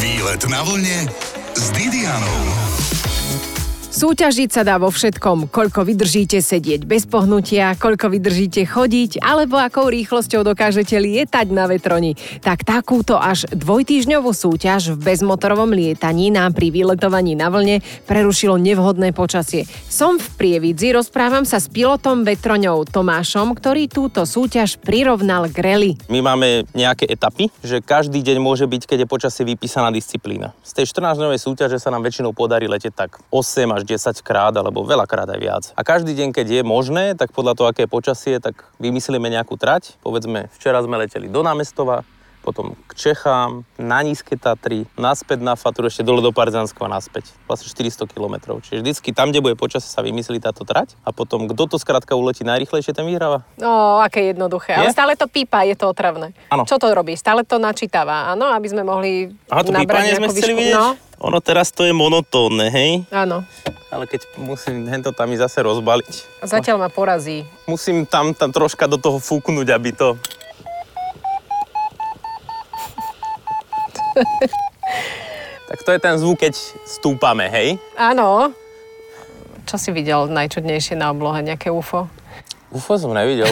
Výlet 0.00 0.42
na 0.48 0.60
vlne 0.62 1.08
s 1.56 1.72
Didianou. 1.72 2.85
Súťažiť 3.96 4.52
sa 4.52 4.60
dá 4.60 4.76
vo 4.76 4.92
všetkom, 4.92 5.48
koľko 5.48 5.88
vydržíte 5.88 6.44
sedieť 6.44 6.84
bez 6.84 7.08
pohnutia, 7.08 7.72
koľko 7.80 8.12
vydržíte 8.12 8.68
chodiť, 8.68 9.24
alebo 9.24 9.56
akou 9.56 9.88
rýchlosťou 9.88 10.44
dokážete 10.44 11.00
lietať 11.00 11.48
na 11.48 11.64
vetroni. 11.64 12.12
Tak 12.44 12.68
takúto 12.68 13.16
až 13.16 13.48
dvojtýžňovú 13.56 14.36
súťaž 14.36 14.92
v 14.92 15.00
bezmotorovom 15.00 15.72
lietaní 15.72 16.28
nám 16.28 16.52
pri 16.52 16.76
vyletovaní 16.76 17.40
na 17.40 17.48
vlne 17.48 17.80
prerušilo 18.04 18.60
nevhodné 18.60 19.16
počasie. 19.16 19.64
Som 19.88 20.20
v 20.20 20.28
Prievidzi, 20.36 20.92
rozprávam 20.92 21.48
sa 21.48 21.56
s 21.56 21.72
pilotom 21.72 22.20
vetroňou 22.20 22.84
Tomášom, 22.84 23.56
ktorý 23.56 23.88
túto 23.88 24.28
súťaž 24.28 24.76
prirovnal 24.76 25.48
k 25.48 25.56
rally. 25.64 25.92
My 26.12 26.20
máme 26.20 26.68
nejaké 26.76 27.08
etapy, 27.08 27.48
že 27.64 27.80
každý 27.80 28.20
deň 28.20 28.44
môže 28.44 28.68
byť, 28.68 28.92
keď 28.92 28.98
je 29.00 29.08
počasie 29.08 29.48
vypísaná 29.48 29.88
disciplína. 29.88 30.52
Z 30.60 30.84
tej 30.84 30.92
14-dňovej 30.92 31.40
súťaže 31.40 31.80
sa 31.80 31.88
nám 31.88 32.04
väčšinou 32.04 32.36
podarí 32.36 32.68
letieť 32.68 32.92
tak 32.92 33.24
8 33.32 33.72
až 33.72 33.85
10 33.86 34.26
krát, 34.26 34.50
alebo 34.58 34.82
veľakrát 34.82 35.30
aj 35.30 35.38
viac. 35.38 35.64
A 35.78 35.86
každý 35.86 36.12
deň, 36.18 36.34
keď 36.34 36.46
je 36.60 36.62
možné, 36.66 37.14
tak 37.14 37.30
podľa 37.30 37.54
toho, 37.54 37.70
aké 37.70 37.86
počasie, 37.86 38.42
tak 38.42 38.66
vymyslíme 38.82 39.30
nejakú 39.30 39.54
trať. 39.54 39.94
Povedzme, 40.02 40.50
včera 40.58 40.82
sme 40.82 40.98
leteli 40.98 41.30
do 41.30 41.46
námestova, 41.46 42.02
potom 42.46 42.78
k 42.86 42.92
Čechám, 42.94 43.66
na 43.74 43.98
Nízke 44.00 44.38
Tatry, 44.38 44.86
naspäť 44.94 45.42
na 45.42 45.58
Fatru, 45.58 45.90
ešte 45.90 46.06
dole 46.06 46.22
do 46.22 46.30
Partizanského 46.30 46.86
a 46.86 46.94
naspäť. 46.94 47.34
Vlastne 47.50 47.66
400 47.66 48.06
km. 48.06 48.62
Čiže 48.62 48.86
vždycky 48.86 49.10
tam, 49.10 49.34
kde 49.34 49.42
bude 49.42 49.58
počasie, 49.58 49.90
sa 49.90 50.06
vymyslí 50.06 50.38
táto 50.38 50.62
trať 50.62 50.94
a 51.02 51.10
potom 51.10 51.50
kto 51.50 51.66
to 51.66 51.76
skrátka 51.76 52.14
uletí 52.14 52.46
najrychlejšie, 52.46 52.94
ten 52.94 53.02
vyhráva. 53.02 53.42
No, 53.58 53.98
aké 53.98 54.30
jednoduché. 54.30 54.78
Ale 54.78 54.86
Je? 54.86 54.94
stále 54.94 55.18
to 55.18 55.26
pípa, 55.26 55.66
je 55.66 55.74
to 55.74 55.90
otravné. 55.90 56.30
Áno. 56.46 56.62
Čo 56.62 56.78
to 56.78 56.86
robí? 56.88 57.18
Stále 57.18 57.42
to 57.42 57.58
načítava, 57.58 58.30
áno, 58.30 58.46
aby 58.54 58.68
sme 58.70 58.86
mohli 58.86 59.34
Aha, 59.50 59.66
to 59.66 59.74
nabrať 59.74 60.14
sme 60.14 60.30
chceli 60.30 60.54
vidieť? 60.54 60.78
No, 60.78 60.94
Ono 61.26 61.40
teraz 61.40 61.72
to 61.72 61.82
je 61.82 61.90
monotónne, 61.90 62.70
hej? 62.70 63.02
áno. 63.10 63.42
Ale 63.88 64.04
keď 64.04 64.28
musím 64.36 64.84
hento 64.84 65.08
tam 65.10 65.32
i 65.32 65.38
zase 65.40 65.64
rozbaliť, 65.64 66.44
Zatiaľ 66.44 66.76
ma 66.76 66.90
porazí. 66.92 67.48
musím 67.64 68.04
tam, 68.04 68.36
tam 68.36 68.52
troška 68.52 68.84
do 68.84 69.00
toho 69.00 69.16
fúknuť, 69.16 69.66
aby 69.72 69.90
to... 69.90 70.14
tak 75.70 75.78
to 75.82 75.90
je 75.92 76.00
ten 76.00 76.14
zvuk, 76.16 76.40
keď 76.40 76.54
stúpame, 76.86 77.48
hej? 77.50 77.76
Áno. 77.98 78.52
Čo 79.66 79.76
si 79.82 79.90
videl 79.90 80.30
najčudnejšie 80.30 80.94
na 80.94 81.10
oblohe? 81.10 81.42
Nejaké 81.42 81.74
UFO? 81.74 82.06
UFO 82.70 82.94
som 82.98 83.14
nevidel. 83.14 83.50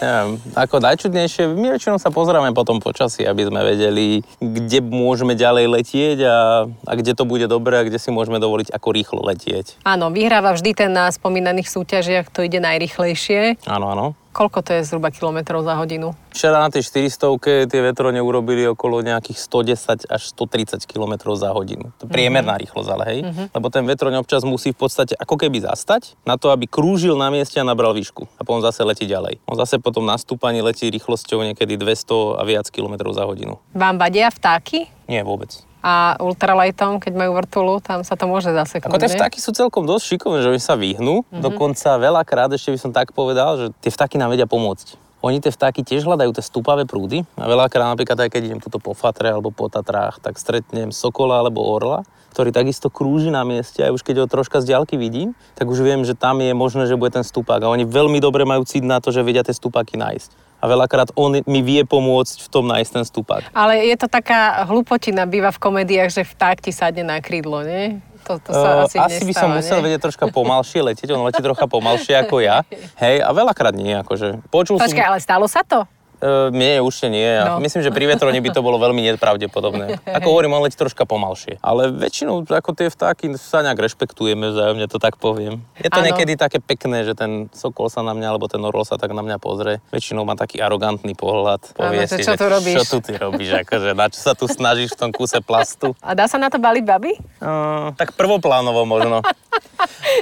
neviem, 0.00 0.40
ako 0.56 0.80
najčudnejšie, 0.80 1.52
my 1.52 1.76
väčšinou 1.76 1.98
sa 2.00 2.08
pozeráme 2.08 2.50
po 2.56 2.64
tom 2.64 2.80
počasí, 2.80 3.22
aby 3.26 3.48
sme 3.48 3.60
vedeli, 3.62 4.24
kde 4.40 4.78
môžeme 4.80 5.36
ďalej 5.36 5.66
letieť 5.68 6.18
a, 6.24 6.38
a 6.66 6.92
kde 6.96 7.12
to 7.12 7.28
bude 7.28 7.46
dobré 7.46 7.82
a 7.82 7.86
kde 7.86 8.00
si 8.00 8.08
môžeme 8.08 8.40
dovoliť 8.40 8.72
ako 8.72 8.88
rýchlo 8.92 9.20
letieť. 9.24 9.82
Áno, 9.84 10.08
vyhráva 10.08 10.56
vždy 10.56 10.70
ten 10.72 10.90
na 10.92 11.10
spomínaných 11.12 11.68
súťažiach, 11.68 12.32
to 12.32 12.44
ide 12.44 12.58
najrychlejšie. 12.58 13.62
Áno, 13.68 13.92
áno. 13.92 14.06
Koľko 14.32 14.64
to 14.64 14.72
je 14.72 14.88
zhruba 14.88 15.12
kilometrov 15.12 15.60
za 15.60 15.76
hodinu? 15.76 16.16
Včera 16.32 16.64
na 16.64 16.72
tej 16.72 16.88
400 16.88 17.68
tie 17.68 17.80
vetrone 17.84 18.16
urobili 18.16 18.64
okolo 18.64 19.04
nejakých 19.04 19.36
110 19.36 20.08
až 20.08 20.22
130 20.32 20.88
km 20.88 21.36
za 21.36 21.52
hodinu. 21.52 21.92
To 22.00 22.08
je 22.08 22.10
priemerná 22.10 22.56
rýchlosť, 22.56 22.88
ale 22.88 23.04
hej. 23.12 23.20
Lebo 23.52 23.68
ten 23.68 23.84
vetroň 23.84 24.24
občas 24.24 24.40
musí 24.48 24.72
v 24.72 24.80
podstate 24.88 25.12
ako 25.20 25.36
keby 25.36 25.60
zastať 25.60 26.16
na 26.24 26.40
to, 26.40 26.48
aby 26.48 26.64
krúžil 26.64 27.12
na 27.20 27.28
mieste 27.28 27.60
a 27.60 27.64
nabral 27.68 27.92
výšku. 27.92 28.24
A 28.36 28.42
potom 28.42 28.64
zase 28.64 28.80
letí 28.88 29.04
ďalej. 29.04 29.44
On 29.44 29.56
zase 29.60 29.76
potom 29.76 30.08
na 30.08 30.16
stúpaní 30.16 30.64
letí 30.64 30.88
rýchlosťou 30.88 31.44
niekedy 31.52 31.76
200 31.76 32.40
a 32.40 32.42
viac 32.48 32.72
km 32.72 33.12
za 33.12 33.28
hodinu. 33.28 33.60
Vám 33.76 34.00
vadia 34.00 34.32
vtáky? 34.32 34.88
Nie 35.12 35.28
vôbec. 35.28 35.60
A 35.82 36.14
ultralightom, 36.22 37.02
keď 37.02 37.12
majú 37.18 37.34
vrtulu, 37.34 37.82
tam 37.82 38.06
sa 38.06 38.14
to 38.14 38.30
môže 38.30 38.54
zaseknúť, 38.54 38.94
Ako 38.94 39.02
tie 39.02 39.10
vtáky 39.10 39.42
sú 39.42 39.50
celkom 39.50 39.82
dosť 39.82 40.14
šikovné, 40.14 40.38
že 40.46 40.50
oni 40.54 40.62
sa 40.62 40.78
vyhnú. 40.78 41.26
Dokonca 41.34 41.98
veľakrát, 41.98 42.54
ešte 42.54 42.70
by 42.70 42.78
som 42.78 42.90
tak 42.94 43.10
povedal, 43.10 43.58
že 43.58 43.66
tie 43.82 43.90
vtáky 43.90 44.14
nám 44.14 44.30
vedia 44.30 44.46
pomôcť. 44.46 44.94
Oni 45.22 45.38
tie 45.38 45.54
vtáky 45.54 45.86
tiež 45.86 46.02
hľadajú 46.02 46.34
tie 46.34 46.42
stúpavé 46.42 46.82
prúdy 46.82 47.22
a 47.38 47.46
veľakrát 47.46 47.94
napríklad 47.94 48.18
aj 48.26 48.30
keď 48.30 48.42
idem 48.42 48.60
tuto 48.62 48.82
po 48.82 48.90
Fatre 48.90 49.30
alebo 49.30 49.54
po 49.54 49.70
Tatrách, 49.70 50.18
tak 50.18 50.34
stretnem 50.34 50.90
sokola 50.90 51.38
alebo 51.38 51.62
orla, 51.62 52.02
ktorý 52.32 52.48
takisto 52.48 52.88
krúži 52.88 53.28
na 53.28 53.44
mieste 53.44 53.84
a 53.84 53.92
už 53.92 54.00
keď 54.00 54.24
ho 54.24 54.26
troška 54.26 54.64
z 54.64 54.72
diaľky 54.72 54.96
vidím, 54.96 55.36
tak 55.52 55.68
už 55.68 55.84
viem, 55.84 56.00
že 56.08 56.16
tam 56.16 56.40
je 56.40 56.56
možné, 56.56 56.88
že 56.88 56.96
bude 56.96 57.12
ten 57.12 57.22
stúpak 57.22 57.60
a 57.60 57.68
oni 57.68 57.84
veľmi 57.84 58.16
dobre 58.24 58.48
majú 58.48 58.64
cít 58.64 58.88
na 58.88 59.04
to, 59.04 59.12
že 59.12 59.20
vedia 59.20 59.44
tie 59.44 59.52
stúpaky 59.52 60.00
nájsť. 60.00 60.32
A 60.62 60.70
veľakrát 60.70 61.10
on 61.18 61.42
mi 61.42 61.60
vie 61.60 61.82
pomôcť 61.82 62.46
v 62.46 62.48
tom 62.48 62.70
nájsť 62.70 62.90
ten 62.94 63.04
stúpak. 63.04 63.42
Ale 63.50 63.82
je 63.82 63.98
to 63.98 64.06
taká 64.06 64.62
hlupotina, 64.70 65.26
býva 65.26 65.50
v 65.50 65.58
komédiách, 65.58 66.10
že 66.14 66.22
vták 66.22 66.62
ti 66.62 66.70
sadne 66.70 67.02
na 67.02 67.18
krídlo, 67.18 67.66
nie? 67.66 67.98
To, 68.30 68.38
to 68.38 68.54
sa 68.54 68.68
Uh, 68.72 68.86
asi, 68.86 68.96
asi 69.02 69.26
by 69.26 69.34
som 69.34 69.50
nestáva, 69.50 69.58
musel 69.58 69.78
nie? 69.82 69.84
vedieť 69.90 70.00
troška 70.06 70.26
pomalšie 70.30 70.80
letieť, 70.86 71.10
on 71.10 71.26
letí 71.26 71.42
trocha 71.42 71.66
pomalšie 71.66 72.14
ako 72.14 72.38
ja. 72.38 72.62
Hej, 73.02 73.26
a 73.26 73.30
veľakrát 73.34 73.74
nie, 73.74 73.90
akože. 74.06 74.46
Počul 74.54 74.78
Počkaj, 74.78 75.06
ale 75.10 75.18
stalo 75.18 75.50
sa 75.50 75.66
to? 75.66 75.82
Uh, 76.22 76.54
nie, 76.54 76.78
už 76.78 77.10
nie. 77.10 77.26
No. 77.42 77.58
Myslím, 77.58 77.82
že 77.82 77.90
pri 77.90 78.06
vetrone 78.14 78.38
by 78.38 78.50
to 78.54 78.62
bolo 78.62 78.78
veľmi 78.78 79.02
nepravdepodobné. 79.10 79.98
Ako 80.22 80.38
hovorím, 80.38 80.54
on 80.54 80.62
letí 80.62 80.78
troška 80.78 81.02
pomalšie. 81.02 81.58
Ale 81.58 81.90
väčšinou 81.90 82.46
ako 82.46 82.78
tie 82.78 82.86
vtáky 82.86 83.34
sa 83.34 83.66
nejak 83.66 83.90
rešpektujeme 83.90 84.54
vzájomne, 84.54 84.86
to 84.86 85.02
tak 85.02 85.18
poviem. 85.18 85.66
Je 85.82 85.90
to 85.90 85.98
Áno. 85.98 86.06
niekedy 86.06 86.38
také 86.38 86.62
pekné, 86.62 87.02
že 87.02 87.18
ten 87.18 87.50
sokol 87.50 87.90
sa 87.90 88.06
na 88.06 88.14
mňa, 88.14 88.26
alebo 88.30 88.46
ten 88.46 88.62
orol 88.62 88.86
sa 88.86 88.94
tak 88.94 89.10
na 89.10 89.26
mňa 89.26 89.42
pozrie. 89.42 89.82
Väčšinou 89.90 90.22
má 90.22 90.38
taký 90.38 90.62
arogantný 90.62 91.18
pohľad. 91.18 91.74
Povie 91.74 92.06
že 92.06 92.22
si, 92.22 92.22
čo 92.22 92.38
že 92.38 92.38
tu 92.38 92.46
robíš? 92.46 92.76
čo 92.78 92.84
tu 92.86 92.98
ty 93.02 93.12
robíš, 93.18 93.50
akože 93.66 93.90
na 93.98 94.06
čo 94.06 94.20
sa 94.22 94.32
tu 94.38 94.46
snažíš 94.46 94.94
v 94.94 94.98
tom 95.02 95.10
kúse 95.10 95.42
plastu. 95.42 95.98
A 95.98 96.14
dá 96.14 96.30
sa 96.30 96.38
na 96.38 96.46
to 96.54 96.62
baliť 96.62 96.84
baby? 96.86 97.18
Uh, 97.42 97.90
tak 97.98 98.14
prvoplánovo 98.14 98.86
možno. 98.86 99.26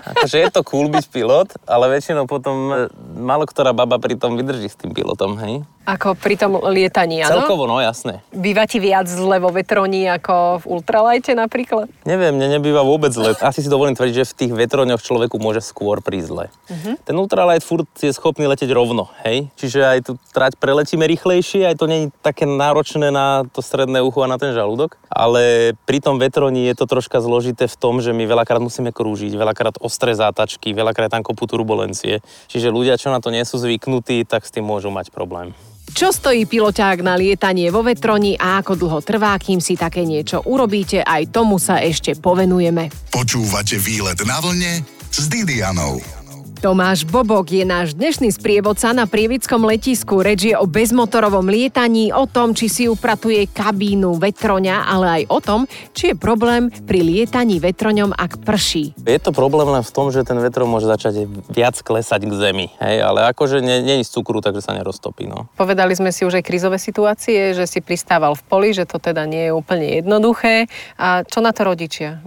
Akože 0.06 0.36
je 0.40 0.48
to 0.48 0.62
cool 0.64 0.88
byť 0.88 1.04
pilot, 1.10 1.48
ale 1.66 1.90
väčšinou 1.92 2.24
potom 2.24 2.56
e, 2.70 2.74
málo 3.18 3.44
ktorá 3.44 3.74
baba 3.74 3.98
pri 3.98 4.16
tom 4.16 4.38
vydrží 4.38 4.70
s 4.70 4.78
tým 4.78 4.94
pilotom, 4.94 5.36
hej? 5.42 5.66
Ako 5.90 6.14
pri 6.14 6.38
tom 6.38 6.62
lietaní, 6.70 7.26
áno? 7.26 7.42
Celkovo, 7.42 7.66
no 7.66 7.82
jasné. 7.82 8.22
Býva 8.30 8.62
ti 8.70 8.78
viac 8.78 9.10
zle 9.10 9.42
vo 9.42 9.50
vetroni 9.50 10.06
ako 10.06 10.62
v 10.62 10.64
ultralajte 10.78 11.34
napríklad? 11.34 11.90
Neviem, 12.06 12.38
mne 12.38 12.62
nebýva 12.62 12.86
vôbec 12.86 13.10
zle. 13.10 13.34
Asi 13.42 13.58
si 13.58 13.66
dovolím 13.66 13.98
tvrdiť, 13.98 14.14
že 14.14 14.30
v 14.30 14.38
tých 14.38 14.52
vetroňoch 14.54 15.02
človeku 15.02 15.42
môže 15.42 15.58
skôr 15.66 15.98
prísť 15.98 16.28
zle. 16.30 16.46
Ten 17.02 17.18
ultralight 17.18 17.66
furt 17.66 17.90
je 17.98 18.14
schopný 18.14 18.46
leteť 18.46 18.70
rovno, 18.70 19.10
hej? 19.26 19.50
Čiže 19.58 19.80
aj 19.82 19.98
tu 20.06 20.12
trať 20.30 20.54
preletíme 20.62 21.02
rýchlejšie, 21.10 21.66
aj 21.66 21.76
to 21.82 21.90
nie 21.90 21.98
je 22.06 22.14
také 22.22 22.46
náročné 22.46 23.10
na 23.10 23.42
to 23.50 23.58
stredné 23.58 23.98
ucho 23.98 24.22
a 24.22 24.30
na 24.30 24.38
ten 24.38 24.54
žalúdok. 24.54 24.94
Ale 25.10 25.74
pri 25.90 25.98
tom 25.98 26.22
vetroni 26.22 26.70
je 26.70 26.78
to 26.78 26.86
troška 26.86 27.18
zložité 27.18 27.66
v 27.66 27.74
tom, 27.74 27.98
že 27.98 28.14
my 28.14 28.30
veľakrát 28.30 28.62
musíme 28.62 28.94
krúžiť, 28.94 29.34
veľakrát 29.34 29.82
ostré 29.82 30.14
zátačky, 30.14 30.70
veľakrát 30.70 31.10
tam 31.10 31.26
kopu 31.26 31.50
turbulencie. 31.50 32.22
Čiže 32.46 32.70
ľudia, 32.70 32.94
čo 32.94 33.10
na 33.10 33.18
to 33.18 33.34
nie 33.34 33.42
sú 33.42 33.58
zvyknutí, 33.58 34.22
tak 34.22 34.46
s 34.46 34.54
tým 34.54 34.62
môžu 34.62 34.94
mať 34.94 35.10
problém. 35.10 35.50
Čo 35.90 36.14
stojí 36.14 36.46
piloťák 36.46 37.02
na 37.02 37.18
lietanie 37.18 37.68
vo 37.74 37.82
vetroni 37.82 38.38
a 38.38 38.62
ako 38.62 38.78
dlho 38.78 39.00
trvá, 39.02 39.34
kým 39.36 39.58
si 39.58 39.74
také 39.74 40.06
niečo 40.06 40.40
urobíte, 40.46 41.02
aj 41.02 41.34
tomu 41.34 41.58
sa 41.58 41.82
ešte 41.82 42.14
povenujeme. 42.14 42.88
Počúvate 43.10 43.76
výlet 43.76 44.18
na 44.22 44.38
vlne 44.38 44.86
s 45.10 45.26
Didianou. 45.26 46.19
Tomáš 46.60 47.08
Bobok 47.08 47.56
je 47.56 47.64
náš 47.64 47.96
dnešný 47.96 48.36
sprievodca 48.36 48.92
na 48.92 49.08
prievickom 49.08 49.64
letisku. 49.64 50.20
Reč 50.20 50.52
je 50.52 50.54
o 50.60 50.68
bezmotorovom 50.68 51.48
lietaní, 51.48 52.12
o 52.12 52.28
tom, 52.28 52.52
či 52.52 52.68
si 52.68 52.84
upratuje 52.84 53.48
kabínu 53.48 54.20
vetroňa, 54.20 54.84
ale 54.84 55.06
aj 55.08 55.22
o 55.32 55.38
tom, 55.40 55.60
či 55.96 56.12
je 56.12 56.20
problém 56.20 56.68
pri 56.84 57.00
lietaní 57.00 57.64
vetroňom, 57.64 58.12
ak 58.12 58.44
prší. 58.44 58.92
Je 59.08 59.16
to 59.16 59.32
problém 59.32 59.72
len 59.72 59.80
v 59.80 59.88
tom, 59.88 60.12
že 60.12 60.20
ten 60.20 60.36
vetro 60.36 60.68
môže 60.68 60.84
začať 60.84 61.24
viac 61.48 61.80
klesať 61.80 62.28
k 62.28 62.32
zemi, 62.36 62.68
hej? 62.76 63.08
ale 63.08 63.32
akože 63.32 63.64
nie, 63.64 63.80
nie 63.80 64.04
je 64.04 64.12
z 64.12 64.20
cukru, 64.20 64.44
takže 64.44 64.60
sa 64.60 64.76
neroztopí. 64.76 65.24
No. 65.32 65.48
Povedali 65.56 65.96
sme 65.96 66.12
si 66.12 66.28
už 66.28 66.36
aj 66.36 66.44
krízové 66.44 66.76
situácie, 66.76 67.56
že 67.56 67.64
si 67.64 67.80
pristával 67.80 68.36
v 68.36 68.44
poli, 68.44 68.76
že 68.76 68.84
to 68.84 69.00
teda 69.00 69.24
nie 69.24 69.48
je 69.48 69.56
úplne 69.56 70.04
jednoduché. 70.04 70.68
A 71.00 71.24
čo 71.24 71.40
na 71.40 71.56
to 71.56 71.64
rodičia? 71.64 72.20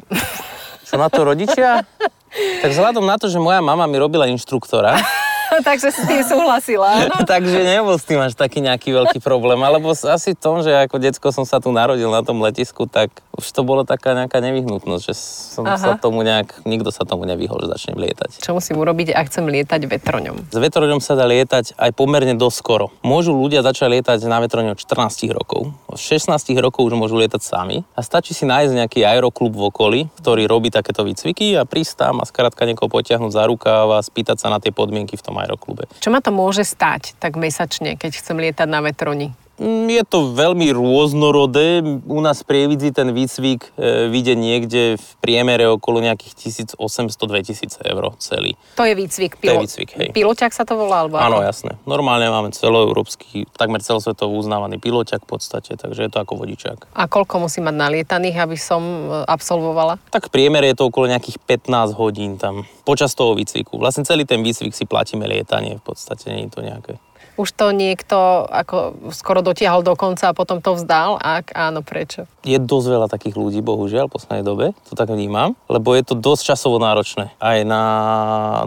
Čo 0.89 0.97
na 0.97 1.05
to 1.09 1.21
rodičia? 1.21 1.85
Tak 2.33 2.73
vzhľadom 2.73 3.05
na 3.05 3.15
to, 3.21 3.29
že 3.29 3.37
moja 3.37 3.61
mama 3.61 3.85
mi 3.85 4.01
robila 4.01 4.25
inštruktora, 4.25 4.97
Takže 5.67 5.93
si 5.93 6.01
s 6.01 6.07
tým 6.09 6.23
súhlasila, 6.25 7.07
takže 7.31 7.61
nebol 7.61 7.95
s 7.95 8.05
tým 8.05 8.19
až 8.19 8.33
taký 8.33 8.59
nejaký 8.63 8.89
veľký 8.89 9.19
problém. 9.21 9.59
Alebo 9.61 9.93
asi 9.93 10.33
tom, 10.33 10.65
že 10.65 10.73
ako 10.73 10.97
decko 10.97 11.27
som 11.29 11.45
sa 11.45 11.61
tu 11.61 11.69
narodil 11.69 12.09
na 12.09 12.25
tom 12.25 12.41
letisku, 12.41 12.89
tak 12.89 13.13
už 13.33 13.45
to 13.53 13.61
bolo 13.61 13.85
taká 13.85 14.17
nejaká 14.17 14.41
nevyhnutnosť, 14.41 15.03
že 15.03 15.13
som 15.57 15.65
Aha. 15.65 15.77
sa 15.77 15.91
tomu 15.97 16.25
nejak, 16.25 16.65
nikto 16.65 16.89
sa 16.89 17.05
tomu 17.05 17.29
nevyhol, 17.29 17.61
že 17.61 17.69
začnem 17.69 17.97
lietať. 17.97 18.41
Čo 18.41 18.57
musím 18.57 18.81
urobiť, 18.81 19.13
ak 19.13 19.29
chcem 19.29 19.45
lietať 19.45 19.81
vetroňom? 19.85 20.35
S 20.49 20.57
vetroňom 20.57 21.01
sa 21.01 21.13
dá 21.13 21.25
lietať 21.29 21.77
aj 21.77 21.91
pomerne 21.93 22.33
dosť 22.37 22.57
skoro. 22.57 22.85
Môžu 23.05 23.33
ľudia 23.33 23.61
začať 23.61 23.99
lietať 23.99 24.25
na 24.25 24.41
vetroňu 24.41 24.73
od 24.73 24.79
14 24.79 25.29
rokov. 25.33 25.69
Od 25.89 25.99
16 25.99 26.33
rokov 26.61 26.89
už 26.89 26.93
môžu 26.97 27.17
lietať 27.17 27.41
sami. 27.41 27.85
A 27.93 28.01
stačí 28.01 28.33
si 28.33 28.45
nájsť 28.45 28.73
nejaký 28.73 28.99
aeroklub 29.05 29.53
v 29.53 29.63
okolí, 29.69 29.99
ktorý 30.21 30.49
robí 30.49 30.73
takéto 30.73 31.05
výcviky 31.05 31.57
a 31.57 31.65
prísť 31.65 31.93
tam 32.05 32.21
a 32.21 32.25
skrátka 32.25 32.65
niekoho 32.65 32.89
potiahnuť 32.89 33.31
za 33.33 33.43
rukáv 33.45 33.97
a 33.97 33.99
spýtať 33.99 34.37
sa 34.41 34.47
na 34.53 34.57
tie 34.61 34.73
podmienky 34.73 35.17
v 35.17 35.25
tom 35.25 35.42
aeroklube. 35.43 35.91
Čo 35.99 36.09
ma 36.09 36.23
to 36.23 36.31
môže 36.31 36.63
stať 36.63 37.19
tak 37.19 37.35
mesačne, 37.35 37.99
keď 37.99 38.11
chcem 38.17 38.39
lietať 38.39 38.67
na 38.67 38.79
vetroni? 38.79 39.35
Mm, 39.61 39.85
Je 39.85 40.03
to 40.09 40.33
veľmi 40.33 40.73
rôznorodé. 40.73 41.85
U 42.09 42.19
nás 42.25 42.41
v 42.41 42.49
Prievidzi 42.49 42.89
ten 42.89 43.13
výcvik 43.13 43.69
e, 43.77 44.09
vyjde 44.09 44.33
niekde 44.33 44.81
v 44.97 45.07
priemere 45.21 45.69
okolo 45.69 46.01
nejakých 46.01 46.33
1800-2000 46.73 47.85
eur 47.85 48.03
celý. 48.17 48.57
To 48.75 48.83
je 48.83 48.97
výcvik. 48.97 49.37
To 49.37 49.53
je 49.53 49.61
výcvik, 49.61 49.89
hej. 49.93 50.09
Piloťak 50.09 50.49
sa 50.57 50.65
to 50.65 50.73
volá? 50.73 51.05
Alebo 51.05 51.21
Áno, 51.21 51.45
jasné. 51.45 51.77
Normálne 51.85 52.33
máme 52.33 52.49
celoeurópsky, 52.49 53.45
takmer 53.53 53.85
celosvetovo 53.85 54.33
uznávaný 54.33 54.81
piloťak 54.81 55.21
v 55.21 55.29
podstate, 55.37 55.77
takže 55.77 56.09
je 56.09 56.09
to 56.09 56.17
ako 56.17 56.33
vodičák. 56.41 56.89
A 56.97 57.05
koľko 57.05 57.45
musím 57.45 57.69
mať 57.69 57.75
nalietaných, 57.77 58.37
aby 58.41 58.57
som 58.57 58.81
e, 58.81 59.21
absolvovala? 59.29 60.01
Tak 60.09 60.33
v 60.33 60.33
priemere 60.33 60.73
je 60.73 60.81
to 60.81 60.89
okolo 60.89 61.05
nejakých 61.13 61.37
15 61.37 61.93
hodín 61.93 62.41
tam 62.41 62.65
počas 62.83 63.13
toho 63.13 63.37
výcviku. 63.37 63.77
Vlastne 63.77 64.01
celý 64.01 64.25
ten 64.25 64.41
výcvik 64.41 64.73
si 64.73 64.89
platíme 64.89 65.29
lietanie, 65.29 65.77
v 65.77 65.83
podstate 65.85 66.33
nie 66.33 66.49
je 66.49 66.53
to 66.57 66.65
nejaké. 66.65 66.97
Už 67.33 67.49
to 67.57 67.73
niekto 67.73 68.45
ako 68.45 69.09
skoro 69.09 69.41
dotiahol 69.41 69.81
do 69.81 69.97
konca 69.97 70.29
a 70.29 70.37
potom 70.37 70.61
to 70.61 70.77
vzdal? 70.77 71.17
Ak 71.17 71.49
áno, 71.57 71.81
prečo? 71.81 72.29
Je 72.45 72.59
dosť 72.61 72.87
veľa 72.93 73.07
takých 73.09 73.35
ľudí, 73.39 73.59
bohužiaľ, 73.65 74.11
v 74.11 74.15
poslednej 74.19 74.45
dobe, 74.45 74.65
to 74.85 74.93
tak 74.93 75.09
vnímam, 75.09 75.57
lebo 75.65 75.97
je 75.97 76.03
to 76.05 76.13
dosť 76.13 76.53
časovo 76.53 76.77
náročné 76.77 77.33
aj 77.41 77.65
na, 77.65 77.83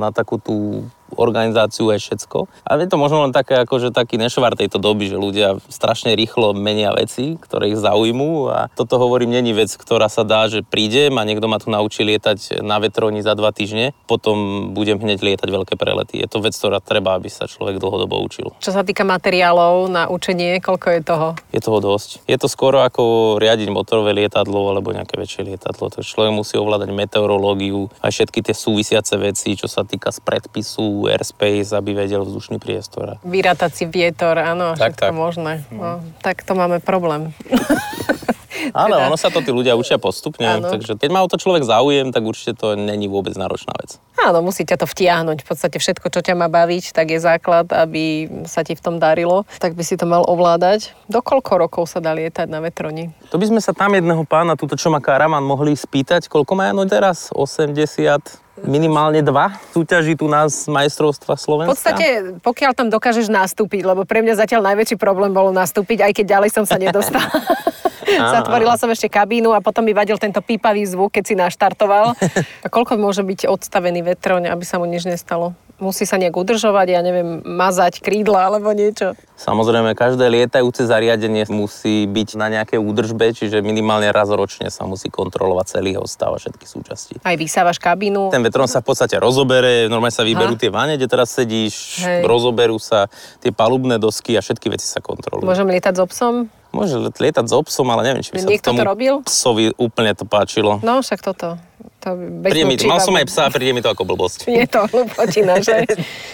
na 0.02 0.10
takú 0.10 0.42
tú 0.42 0.88
organizáciu 1.14 1.94
aj 1.94 2.00
všetko. 2.02 2.50
A 2.66 2.74
je 2.80 2.90
to 2.90 2.98
možno 2.98 3.22
len 3.22 3.30
také, 3.30 3.62
akože 3.62 3.94
taký 3.94 4.18
nešvar 4.18 4.58
tejto 4.58 4.82
doby, 4.82 5.06
že 5.06 5.20
ľudia 5.20 5.62
strašne 5.70 6.16
rýchlo 6.18 6.56
menia 6.56 6.90
veci, 6.90 7.38
ktoré 7.38 7.70
ich 7.70 7.78
zaujmú 7.78 8.50
a 8.50 8.66
toto 8.74 8.98
hovorím, 8.98 9.38
není 9.38 9.54
vec, 9.54 9.70
ktorá 9.70 10.10
sa 10.10 10.26
dá, 10.26 10.50
že 10.50 10.66
prídem 10.66 11.14
a 11.20 11.26
niekto 11.26 11.46
ma 11.46 11.62
tu 11.62 11.70
naučí 11.70 12.02
lietať 12.02 12.64
na 12.66 12.82
vetroni 12.82 13.22
za 13.22 13.38
dva 13.38 13.54
týždne, 13.54 13.94
potom 14.10 14.70
budem 14.74 14.98
hneď 14.98 15.22
lietať 15.22 15.48
veľké 15.48 15.74
prelety. 15.78 16.18
Je 16.24 16.28
to 16.30 16.42
vec, 16.42 16.56
ktorá 16.56 16.80
treba, 16.80 17.14
aby 17.14 17.28
sa 17.30 17.46
človek 17.46 17.78
dlhodobo 17.78 18.18
učil. 18.24 18.56
Čo 18.58 18.72
sa 18.72 18.82
týka 18.82 19.04
materiálov 19.04 19.92
na 19.92 20.08
učenie, 20.08 20.58
koľko 20.64 20.86
je 20.96 21.00
toho? 21.04 21.28
Je 21.52 21.60
toho 21.60 21.78
dosť. 21.78 22.24
Je 22.24 22.36
to 22.40 22.48
skoro 22.48 22.80
ako 22.80 23.36
riadiť 23.36 23.68
motorové 23.68 24.16
lietadlo 24.16 24.72
alebo 24.72 24.96
nejaké 24.96 25.20
väčšie 25.20 25.44
lietadlo. 25.44 25.92
Takže 25.92 26.08
človek 26.08 26.32
musí 26.32 26.54
ovládať 26.56 26.90
meteorológiu 26.94 27.92
a 28.00 28.08
všetky 28.08 28.40
tie 28.40 28.54
súvisiace 28.56 29.20
veci, 29.20 29.58
čo 29.58 29.68
sa 29.68 29.84
týka 29.84 30.08
z 30.08 30.22
predpisu, 30.24 30.95
airspace, 31.04 31.76
aby 31.76 31.92
vedel 31.92 32.24
vzdušný 32.24 32.56
priestor. 32.56 33.20
Vyrátať 33.20 33.70
si 33.76 33.84
vietor, 33.84 34.40
áno, 34.40 34.72
Tak, 34.72 34.96
všetko 34.96 35.12
tak. 35.12 35.14
možné. 35.14 35.52
No, 35.68 36.00
tak 36.24 36.40
to 36.40 36.56
máme 36.56 36.80
problém. 36.80 37.36
Ale 38.72 38.96
Teda- 38.96 39.06
ono 39.08 39.16
sa 39.16 39.28
to 39.28 39.40
tí 39.40 39.50
ľudia 39.50 39.74
učia 39.74 39.96
postupne, 39.96 40.46
Áno. 40.46 40.68
takže 40.70 40.96
keď 40.96 41.10
má 41.12 41.20
o 41.22 41.28
to 41.28 41.36
človek 41.36 41.62
záujem, 41.62 42.10
tak 42.10 42.22
určite 42.24 42.56
to 42.56 42.74
není 42.74 43.06
vôbec 43.06 43.36
náročná 43.36 43.74
vec. 43.78 44.00
Áno, 44.16 44.40
musí 44.42 44.64
ťa 44.64 44.80
to 44.82 44.86
vtiahnuť. 44.88 45.44
V 45.44 45.46
podstate 45.46 45.76
všetko, 45.76 46.08
čo 46.08 46.20
ťa 46.24 46.34
má 46.34 46.48
baviť, 46.48 46.96
tak 46.96 47.12
je 47.12 47.20
základ, 47.20 47.68
aby 47.70 48.26
sa 48.48 48.64
ti 48.64 48.72
v 48.74 48.82
tom 48.82 48.96
darilo. 48.96 49.44
Tak 49.60 49.76
by 49.76 49.84
si 49.84 49.94
to 49.94 50.08
mal 50.08 50.24
ovládať. 50.26 50.96
Do 51.06 51.20
koľko 51.20 51.68
rokov 51.68 51.84
sa 51.92 52.00
dá 52.00 52.16
lietať 52.16 52.48
na 52.48 52.58
vetroni? 52.64 53.12
To 53.30 53.36
by 53.36 53.46
sme 53.46 53.60
sa 53.60 53.76
tam 53.76 53.92
jedného 53.92 54.24
pána, 54.24 54.56
túto 54.56 54.74
čo 54.74 54.88
má 54.88 54.98
karavan, 54.98 55.44
mohli 55.44 55.76
spýtať, 55.76 56.26
koľko 56.26 56.52
má 56.56 56.72
no 56.72 56.88
teraz? 56.88 57.28
80, 57.30 58.40
minimálne 58.64 59.20
dva 59.20 59.52
súťaží 59.76 60.16
tu 60.16 60.32
nás 60.32 60.64
majstrovstva 60.64 61.36
V 61.36 61.40
Slovenska. 61.40 61.72
podstate, 61.76 62.06
pokiaľ 62.40 62.72
tam 62.72 62.88
dokážeš 62.88 63.28
nastúpiť, 63.28 63.84
lebo 63.84 64.08
pre 64.08 64.24
mňa 64.24 64.40
zatiaľ 64.40 64.72
najväčší 64.72 64.96
problém 64.96 65.28
bolo 65.30 65.52
nastúpiť, 65.52 66.00
aj 66.08 66.12
keď 66.16 66.24
ďalej 66.40 66.50
som 66.56 66.64
sa 66.64 66.80
nedostala. 66.80 67.28
Zatvorila 68.06 68.78
som 68.78 68.86
ešte 68.86 69.10
kabínu 69.10 69.50
a 69.50 69.58
potom 69.58 69.82
mi 69.82 69.90
vadil 69.90 70.16
tento 70.16 70.38
pípavý 70.38 70.86
zvuk, 70.86 71.10
keď 71.18 71.24
si 71.26 71.34
naštartoval. 71.34 72.14
A 72.64 72.66
koľko 72.70 72.94
môže 72.98 73.26
byť 73.26 73.50
odstavený 73.50 74.06
vetroň, 74.06 74.50
aby 74.50 74.64
sa 74.64 74.78
mu 74.78 74.86
nič 74.86 75.06
nestalo? 75.06 75.58
Musí 75.76 76.08
sa 76.08 76.16
nejak 76.16 76.32
udržovať, 76.32 76.88
ja 76.88 77.04
neviem, 77.04 77.44
mazať 77.44 78.00
krídla 78.00 78.48
alebo 78.48 78.72
niečo. 78.72 79.12
Samozrejme, 79.36 79.92
každé 79.92 80.24
lietajúce 80.32 80.88
zariadenie 80.88 81.44
musí 81.52 82.08
byť 82.08 82.28
na 82.40 82.48
nejakej 82.48 82.80
údržbe, 82.80 83.36
čiže 83.36 83.60
minimálne 83.60 84.08
raz 84.08 84.32
ročne 84.32 84.72
sa 84.72 84.88
musí 84.88 85.12
kontrolovať 85.12 85.76
celý 85.76 86.00
jeho 86.00 86.08
stav 86.08 86.32
a 86.32 86.40
všetky 86.40 86.64
súčasti. 86.64 87.14
Aj 87.20 87.36
vysávaš 87.36 87.76
kabínu. 87.76 88.32
Ten 88.32 88.40
vetron 88.40 88.64
sa 88.64 88.80
v 88.80 88.88
podstate 88.88 89.20
rozobere, 89.20 89.84
normálne 89.92 90.16
sa 90.16 90.24
vyberú 90.24 90.56
Aha. 90.56 90.62
tie 90.64 90.72
vane, 90.72 90.96
kde 90.96 91.12
teraz 91.12 91.36
sedíš, 91.36 92.00
Hej. 92.08 92.24
rozoberú 92.24 92.80
sa 92.80 93.12
tie 93.44 93.52
palubné 93.52 94.00
dosky 94.00 94.32
a 94.32 94.40
všetky 94.40 94.72
veci 94.72 94.88
sa 94.88 95.04
kontrolujú. 95.04 95.44
Môžem 95.44 95.68
lietať 95.68 95.92
s 95.92 96.00
obsom? 96.00 96.48
Môže 96.76 97.00
lietať 97.00 97.44
s 97.44 97.52
obsom, 97.52 97.88
ale 97.88 98.04
neviem, 98.04 98.20
či 98.20 98.30
by 98.30 98.38
sa 98.38 98.46
Niekto 98.46 98.68
to 98.68 98.70
tomu 98.70 98.84
robil? 98.84 99.14
psovi 99.24 99.72
úplne 99.74 100.12
to 100.12 100.22
páčilo. 100.22 100.76
No, 100.80 101.00
však 101.00 101.24
toto. 101.24 101.56
To 101.98 102.08
Príde 102.44 102.62
mi, 102.62 102.76
mal 102.84 103.00
som 103.00 103.10
aj 103.12 103.26
psa 103.26 103.42
a 103.44 103.50
príde 103.50 103.72
mi 103.72 103.80
to 103.80 103.88
ako 103.88 104.04
blbosť. 104.04 104.46
Je 104.52 104.62
to 104.64 104.84
hlupotina, 104.86 105.58
že? 105.58 105.82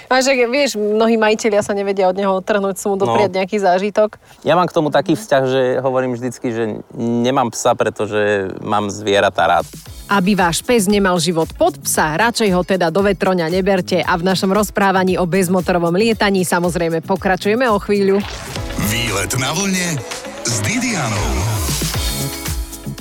A 0.06 0.18
že 0.18 0.34
vieš, 0.44 0.74
mnohí 0.74 1.16
majiteľia 1.16 1.62
sa 1.62 1.72
nevedia 1.72 2.04
od 2.04 2.14
neho 2.14 2.34
odtrhnúť, 2.34 2.76
sú 2.76 2.92
mu 2.92 2.96
dopriať 2.96 3.30
No. 3.30 3.36
nejaký 3.38 3.56
zážitok. 3.56 4.18
Ja 4.42 4.52
mám 4.52 4.66
k 4.66 4.74
tomu 4.74 4.90
taký 4.90 5.14
vzťah, 5.14 5.42
že 5.46 5.60
hovorím 5.78 6.12
vždycky, 6.12 6.50
že 6.50 6.64
nemám 6.92 7.48
psa, 7.48 7.72
pretože 7.72 8.20
mám 8.58 8.90
zvieratá 8.90 9.48
rád. 9.48 9.66
Aby 10.06 10.34
váš 10.34 10.60
pes 10.60 10.84
nemal 10.84 11.16
život 11.16 11.48
pod 11.54 11.80
psa, 11.80 12.20
radšej 12.20 12.50
ho 12.50 12.60
teda 12.60 12.90
do 12.90 13.00
vetroňa 13.00 13.48
neberte 13.48 13.96
a 13.96 14.12
v 14.12 14.26
našom 14.26 14.50
rozprávaní 14.50 15.16
o 15.16 15.24
bezmotorovom 15.24 15.94
lietaní 15.94 16.44
samozrejme 16.44 17.00
pokračujeme 17.00 17.64
o 17.64 17.78
chvíľu. 17.78 18.20
Výlet 18.84 19.32
na 19.34 19.54
vlne 19.54 19.96
s 20.44 20.58
Didianou. 20.66 21.30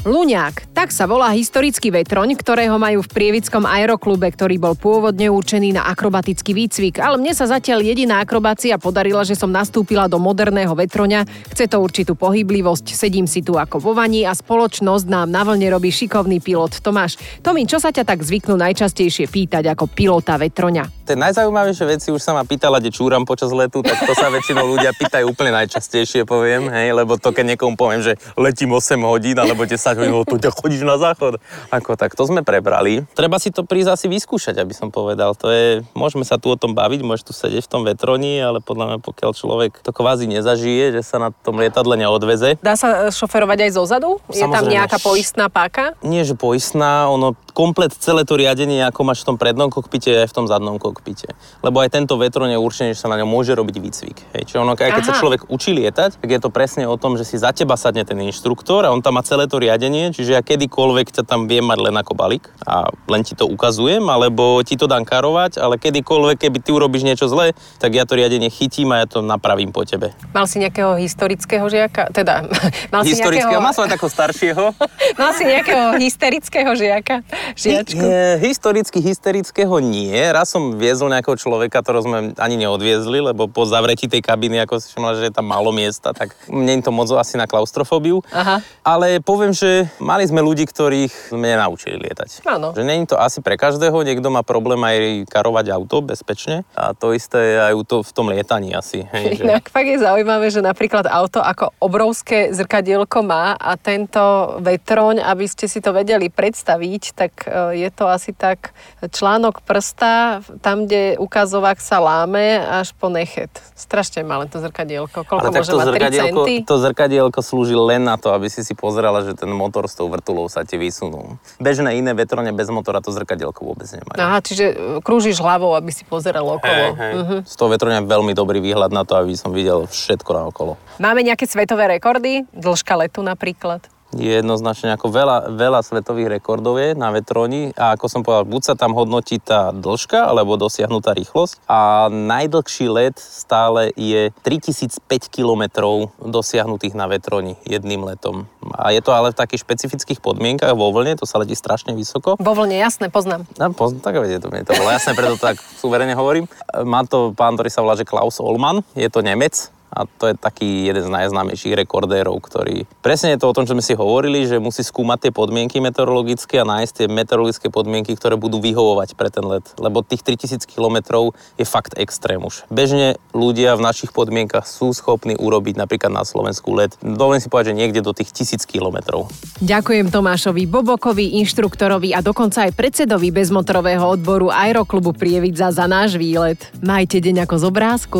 Luňák, 0.02 0.74
tak 0.74 0.90
sa 0.90 1.06
volá 1.06 1.30
historický 1.30 1.94
vetroň, 1.94 2.34
ktorého 2.34 2.74
majú 2.82 3.06
v 3.06 3.12
Prievickom 3.14 3.70
aeroklube, 3.70 4.26
ktorý 4.34 4.58
bol 4.58 4.74
pôvodne 4.74 5.30
určený 5.30 5.78
na 5.78 5.86
akrobatický 5.86 6.58
výcvik. 6.58 6.98
Ale 6.98 7.22
mne 7.22 7.38
sa 7.38 7.46
zatiaľ 7.46 7.86
jediná 7.86 8.18
akrobácia 8.18 8.82
podarila, 8.82 9.22
že 9.22 9.38
som 9.38 9.54
nastúpila 9.54 10.10
do 10.10 10.18
moderného 10.18 10.74
vetroňa. 10.74 11.30
Chce 11.54 11.70
to 11.70 11.78
určitú 11.78 12.18
pohyblivosť, 12.18 12.98
sedím 12.98 13.30
si 13.30 13.46
tu 13.46 13.62
ako 13.62 13.78
vo 13.78 13.94
vani 13.94 14.26
a 14.26 14.34
spoločnosť 14.34 15.06
nám 15.06 15.30
na 15.30 15.46
vlne 15.46 15.70
robí 15.70 15.94
šikovný 15.94 16.42
pilot 16.42 16.82
Tomáš. 16.82 17.22
Tomi, 17.46 17.70
čo 17.70 17.78
sa 17.78 17.94
ťa 17.94 18.02
tak 18.02 18.26
zvyknú 18.26 18.58
najčastejšie 18.58 19.30
pýtať 19.30 19.70
ako 19.70 19.86
pilota 19.86 20.34
vetroňa? 20.34 21.01
Tie 21.12 21.20
najzaujímavejšie 21.20 21.86
veci 21.92 22.08
už 22.16 22.24
sa 22.24 22.32
ma 22.32 22.48
pýtala, 22.48 22.80
kde 22.80 22.96
čúram 22.96 23.28
počas 23.28 23.52
letu, 23.52 23.84
tak 23.84 24.00
to 24.00 24.16
sa 24.16 24.32
väčšinou 24.32 24.64
ľudia 24.64 24.96
pýtajú 24.96 25.28
úplne 25.28 25.52
najčastejšie, 25.60 26.24
poviem, 26.24 26.72
hej, 26.72 26.96
lebo 26.96 27.20
to 27.20 27.36
keď 27.36 27.52
niekomu 27.52 27.76
poviem, 27.76 28.00
že 28.00 28.16
letím 28.40 28.72
8 28.72 28.96
hodín 29.04 29.36
alebo 29.36 29.68
10 29.68 29.76
hodín, 29.76 30.16
to 30.24 30.40
ťa 30.40 30.56
chodíš 30.56 30.88
na 30.88 30.96
záchod. 30.96 31.44
Ako 31.68 32.00
tak, 32.00 32.16
to 32.16 32.24
sme 32.24 32.48
prebrali. 32.48 33.04
Treba 33.12 33.44
si 33.44 33.52
to 33.52 33.68
prísť 33.68 34.00
asi 34.00 34.08
vyskúšať, 34.08 34.64
aby 34.64 34.72
som 34.72 34.88
povedal. 34.88 35.36
To 35.36 35.52
je, 35.52 35.84
môžeme 35.92 36.24
sa 36.24 36.40
tu 36.40 36.48
o 36.48 36.56
tom 36.56 36.72
baviť, 36.72 37.04
môžeš 37.04 37.28
tu 37.28 37.36
sedieť 37.36 37.68
v 37.68 37.72
tom 37.76 37.84
vetroni, 37.84 38.40
ale 38.40 38.64
podľa 38.64 38.96
mňa 38.96 38.98
pokiaľ 39.04 39.36
človek 39.36 39.84
to 39.84 39.92
kvázi 39.92 40.32
nezažije, 40.32 40.96
že 40.96 41.04
sa 41.04 41.20
na 41.20 41.36
tom 41.44 41.60
lietadle 41.60 42.00
neodveze, 42.00 42.56
Dá 42.64 42.80
sa 42.80 43.04
e, 43.04 43.12
šoferovať 43.12 43.68
aj 43.68 43.72
zo 43.76 43.84
zadu? 43.84 44.10
Je 44.32 44.48
tam 44.48 44.64
Samozrejme. 44.64 44.80
nejaká 44.80 44.96
poistná 45.04 45.52
páka? 45.52 45.92
nie 46.08 46.24
že 46.24 46.40
poistná, 46.40 47.12
ono 47.12 47.36
komplet 47.54 47.94
celé 47.94 48.26
to 48.26 48.36
riadenie, 48.40 48.82
ako 48.84 49.08
máš 49.08 49.24
v 49.24 49.34
tom 49.34 49.38
prednom 49.38 49.70
kokpite, 49.70 50.26
aj 50.26 50.28
v 50.32 50.36
tom 50.36 50.46
zadnom 50.50 50.82
kokpite. 50.82 51.32
Lebo 51.62 51.84
aj 51.84 51.94
tento 51.94 52.18
vetron 52.18 52.50
je 52.50 52.60
určený, 52.60 52.96
že 52.96 53.04
sa 53.04 53.12
na 53.12 53.20
ňom 53.20 53.30
môže 53.30 53.54
robiť 53.54 53.76
výcvik. 53.78 54.18
Hej. 54.36 54.44
Čiže 54.52 54.58
ono, 54.64 54.74
aj 54.74 54.92
keď 54.98 55.04
sa 55.06 55.14
Aha. 55.16 55.22
človek 55.22 55.42
učí 55.52 55.76
lietať, 55.76 56.24
tak 56.24 56.30
je 56.30 56.40
to 56.40 56.50
presne 56.50 56.88
o 56.88 56.96
tom, 56.96 57.16
že 57.20 57.28
si 57.28 57.36
za 57.38 57.52
teba 57.52 57.76
sadne 57.76 58.08
ten 58.08 58.18
inštruktor 58.20 58.88
a 58.88 58.94
on 58.94 59.04
tam 59.04 59.20
má 59.20 59.24
celé 59.24 59.46
to 59.46 59.62
riadenie, 59.62 60.12
čiže 60.16 60.36
ja 60.36 60.42
kedykoľvek 60.42 61.22
ťa 61.22 61.24
tam 61.28 61.46
viem 61.46 61.64
mať 61.64 61.80
len 61.92 61.96
ako 61.96 62.14
balík 62.18 62.50
a 62.66 62.90
len 63.12 63.22
ti 63.22 63.38
to 63.38 63.46
ukazujem, 63.46 64.04
alebo 64.08 64.64
ti 64.66 64.80
to 64.80 64.90
dám 64.90 65.06
karovať, 65.06 65.60
ale 65.60 65.78
kedykoľvek, 65.78 66.38
keby 66.48 66.58
ty 66.64 66.70
urobíš 66.74 67.04
niečo 67.04 67.30
zlé, 67.30 67.54
tak 67.78 67.94
ja 67.94 68.08
to 68.08 68.18
riadenie 68.18 68.50
chytím 68.50 68.96
a 68.96 69.04
ja 69.04 69.08
to 69.08 69.20
napravím 69.22 69.70
po 69.70 69.84
tebe. 69.86 70.16
Mal 70.32 70.48
si 70.48 70.64
nejakého 70.64 70.98
historického 70.98 71.66
žiaka? 71.68 72.10
Teda, 72.12 72.46
mal 72.94 73.04
si 73.04 73.14
Historického, 73.14 73.52
nejakého... 73.52 73.62
má 73.62 73.72
som 73.76 73.86
aj 73.86 73.92
takého 73.98 74.12
staršieho. 74.12 74.66
Mal 75.22 75.32
si 75.36 75.44
nejakého 75.46 75.86
hysterického 76.04 76.72
žiaka? 76.74 77.22
Žiačku? 77.56 78.00
Nie, 78.00 78.40
historicky 78.40 79.00
hysterického 79.02 79.78
nie. 79.84 80.16
Raz 80.32 80.52
som 80.54 80.76
viezol 80.76 81.12
nejakého 81.12 81.36
človeka, 81.36 81.84
ktorého 81.84 82.04
sme 82.04 82.18
ani 82.38 82.56
neodviezli, 82.60 83.20
lebo 83.22 83.48
po 83.52 83.68
zavretí 83.68 84.08
tej 84.08 84.24
kabiny, 84.24 84.64
ako 84.64 84.80
si 84.80 84.92
všimla, 84.92 85.18
že 85.20 85.24
je 85.30 85.34
tam 85.36 85.48
málo 85.48 85.72
miesta, 85.76 86.16
tak 86.16 86.34
mne 86.48 86.84
to 86.84 86.92
moc 86.94 87.12
asi 87.12 87.36
na 87.36 87.46
klaustrofóbiu. 87.46 88.24
Aha. 88.32 88.64
Ale 88.84 89.20
poviem, 89.20 89.52
že 89.52 89.88
mali 90.00 90.24
sme 90.28 90.40
ľudí, 90.44 90.64
ktorých 90.68 91.34
sme 91.34 91.56
nenaučili 91.56 92.00
lietať. 92.00 92.46
Áno. 92.48 92.72
Že 92.72 92.84
je 92.88 93.10
to 93.10 93.18
asi 93.18 93.40
pre 93.44 93.56
každého, 93.58 93.96
niekto 94.04 94.28
má 94.30 94.44
problém 94.46 94.80
aj 94.84 95.28
karovať 95.32 95.74
auto 95.74 96.04
bezpečne 96.04 96.64
a 96.76 96.92
to 96.92 97.16
isté 97.16 97.56
je 97.56 97.58
aj 97.72 97.74
v 97.82 98.12
tom 98.12 98.28
lietaní 98.30 98.76
asi. 98.76 99.04
Hej, 99.10 99.26
že... 99.40 99.44
Inak 99.48 99.68
fakt 99.72 99.90
je 99.90 100.00
zaujímavé, 100.00 100.48
že 100.52 100.62
napríklad 100.64 101.08
auto 101.08 101.42
ako 101.44 101.76
obrovské 101.80 102.52
zrkadielko 102.54 103.24
má 103.26 103.56
a 103.58 103.76
tento 103.76 104.56
vetroň, 104.62 105.24
aby 105.24 105.46
ste 105.48 105.66
si 105.66 105.80
to 105.84 105.92
vedeli 105.92 106.30
predstaviť, 106.32 107.04
tak 107.16 107.31
e, 107.48 107.80
je 107.80 107.90
to 107.94 108.06
asi 108.08 108.36
tak 108.36 108.76
článok 109.02 109.64
prsta, 109.64 110.44
tam, 110.60 110.86
kde 110.86 111.16
ukazovák 111.18 111.80
sa 111.80 112.04
láme 112.04 112.60
až 112.60 112.92
po 112.98 113.08
nechet. 113.08 113.50
Strašne 113.74 114.28
malé 114.28 114.52
to 114.52 114.60
zrkadielko. 114.60 115.24
Koľko 115.24 115.48
Ale 115.48 115.56
tak 115.56 115.62
môže 115.64 115.72
to 115.72 115.80
mať? 115.80 115.86
3 115.86 115.92
zrkadielko, 115.92 116.42
centy? 116.44 116.56
to 116.68 116.76
zrkadielko 116.78 117.40
slúži 117.40 117.76
len 117.78 118.04
na 118.04 118.16
to, 118.20 118.34
aby 118.36 118.48
si 118.52 118.62
si 118.66 118.74
pozerala, 118.76 119.24
že 119.24 119.34
ten 119.38 119.50
motor 119.50 119.88
s 119.88 119.96
tou 119.96 120.12
vrtulou 120.12 120.52
sa 120.52 120.68
ti 120.68 120.76
vysunul. 120.76 121.38
Bežné 121.62 121.98
iné 121.98 122.12
vetrone 122.12 122.52
bez 122.52 122.68
motora 122.68 123.00
to 123.00 123.14
zrkadielko 123.14 123.64
vôbec 123.64 123.88
nemajú. 123.88 124.18
Aha, 124.20 124.40
čiže 124.44 124.66
e, 124.72 124.76
krúžiš 125.00 125.40
hlavou, 125.40 125.74
aby 125.78 125.92
si 125.94 126.04
pozeral 126.04 126.46
okolo. 126.46 126.98
Hej, 126.98 127.00
hej. 127.00 127.14
Z 127.48 127.56
toho 127.56 127.70
vetroňa 127.72 128.04
je 128.04 128.10
veľmi 128.10 128.34
dobrý 128.36 128.60
výhľad 128.60 128.92
na 128.92 129.08
to, 129.08 129.16
aby 129.16 129.34
som 129.38 129.54
videl 129.54 129.86
všetko 129.88 130.32
naokolo. 130.34 130.76
Máme 130.98 131.22
nejaké 131.22 131.46
svetové 131.46 131.98
rekordy? 131.98 132.44
Dĺžka 132.52 132.98
letu 132.98 133.22
napríklad? 133.22 133.86
Je 134.12 134.28
jednoznačne 134.28 134.92
ako 134.92 135.08
veľa, 135.08 135.38
veľa 135.56 135.80
svetových 135.84 136.40
rekordov 136.40 136.76
je 136.80 136.92
na 136.92 137.16
vetroni 137.16 137.72
a 137.80 137.96
ako 137.96 138.06
som 138.12 138.22
povedal, 138.22 138.44
buď 138.44 138.62
sa 138.62 138.76
tam 138.76 138.92
hodnotí 138.92 139.40
tá 139.40 139.72
dĺžka 139.72 140.28
alebo 140.28 140.60
dosiahnutá 140.60 141.16
rýchlosť 141.16 141.64
a 141.68 142.12
najdlhší 142.12 142.88
let 142.92 143.16
stále 143.16 143.96
je 143.96 144.36
3005 144.44 145.00
kilometrov 145.32 146.12
dosiahnutých 146.20 146.92
na 146.92 147.08
vetroni 147.08 147.56
jedným 147.64 148.04
letom. 148.04 148.52
A 148.76 148.92
je 148.92 149.00
to 149.00 149.16
ale 149.16 149.32
v 149.32 149.40
takých 149.40 149.64
špecifických 149.64 150.20
podmienkach 150.20 150.76
vo 150.76 150.92
vlne, 150.92 151.16
to 151.16 151.24
sa 151.24 151.40
letí 151.40 151.56
strašne 151.56 151.96
vysoko. 151.96 152.36
Vo 152.36 152.54
vlne, 152.54 152.76
jasné, 152.76 153.08
poznám. 153.08 153.48
No, 153.56 153.72
poz, 153.72 153.96
tak 154.04 154.20
viete, 154.20 154.44
to 154.44 154.52
mi 154.52 154.68
to 154.68 154.76
bolo 154.76 154.92
jasné, 154.92 155.16
preto 155.16 155.40
to 155.40 155.44
tak 155.44 155.58
suverene 155.80 156.14
hovorím. 156.16 156.52
Má 156.84 157.08
to 157.08 157.32
pán, 157.32 157.56
ktorý 157.56 157.70
sa 157.72 157.80
volá, 157.80 157.96
že 157.96 158.04
Klaus 158.04 158.44
Olman, 158.44 158.84
je 158.94 159.08
to 159.08 159.24
Nemec, 159.24 159.72
a 159.92 160.08
to 160.08 160.32
je 160.32 160.36
taký 160.40 160.88
jeden 160.88 161.04
z 161.04 161.12
najznámejších 161.12 161.76
rekordérov, 161.84 162.40
ktorý... 162.40 162.88
Presne 163.04 163.36
je 163.36 163.40
to 163.44 163.52
o 163.52 163.56
tom, 163.56 163.68
čo 163.68 163.76
sme 163.76 163.84
si 163.84 163.92
hovorili, 163.92 164.48
že 164.48 164.64
musí 164.64 164.88
skúmať 164.88 165.28
tie 165.28 165.32
podmienky 165.36 165.84
meteorologické 165.84 166.64
a 166.64 166.66
nájsť 166.66 166.94
tie 166.96 167.08
meteorologické 167.12 167.68
podmienky, 167.68 168.16
ktoré 168.16 168.40
budú 168.40 168.64
vyhovovať 168.64 169.20
pre 169.20 169.28
ten 169.28 169.44
let. 169.44 169.68
Lebo 169.76 170.00
tých 170.00 170.24
3000 170.24 170.64
kilometrov 170.64 171.36
je 171.60 171.68
fakt 171.68 172.00
extrém 172.00 172.40
už. 172.40 172.64
Bežne 172.72 173.20
ľudia 173.36 173.76
v 173.76 173.84
našich 173.84 174.16
podmienkach 174.16 174.64
sú 174.64 174.96
schopní 174.96 175.36
urobiť 175.36 175.76
napríklad 175.76 176.16
na 176.16 176.24
Slovensku 176.24 176.72
let. 176.72 176.96
Dovolím 177.04 177.44
si 177.44 177.52
povedať, 177.52 177.76
že 177.76 177.80
niekde 177.84 178.00
do 178.00 178.16
tých 178.16 178.32
1000 178.32 178.64
kilometrov. 178.64 179.28
Ďakujem 179.60 180.08
Tomášovi 180.08 180.64
Bobokovi, 180.72 181.44
inštruktorovi 181.44 182.16
a 182.16 182.24
dokonca 182.24 182.64
aj 182.64 182.72
predsedovi 182.80 183.36
bezmotorového 183.36 184.08
odboru 184.08 184.48
Aeroklubu 184.48 185.12
Prievidza 185.12 185.68
za 185.76 185.84
náš 185.86 186.16
výlet. 186.16 186.72
Majte 186.80 187.20
deň 187.20 187.44
ako 187.44 187.56
z 187.60 187.64
obrázku. 187.68 188.20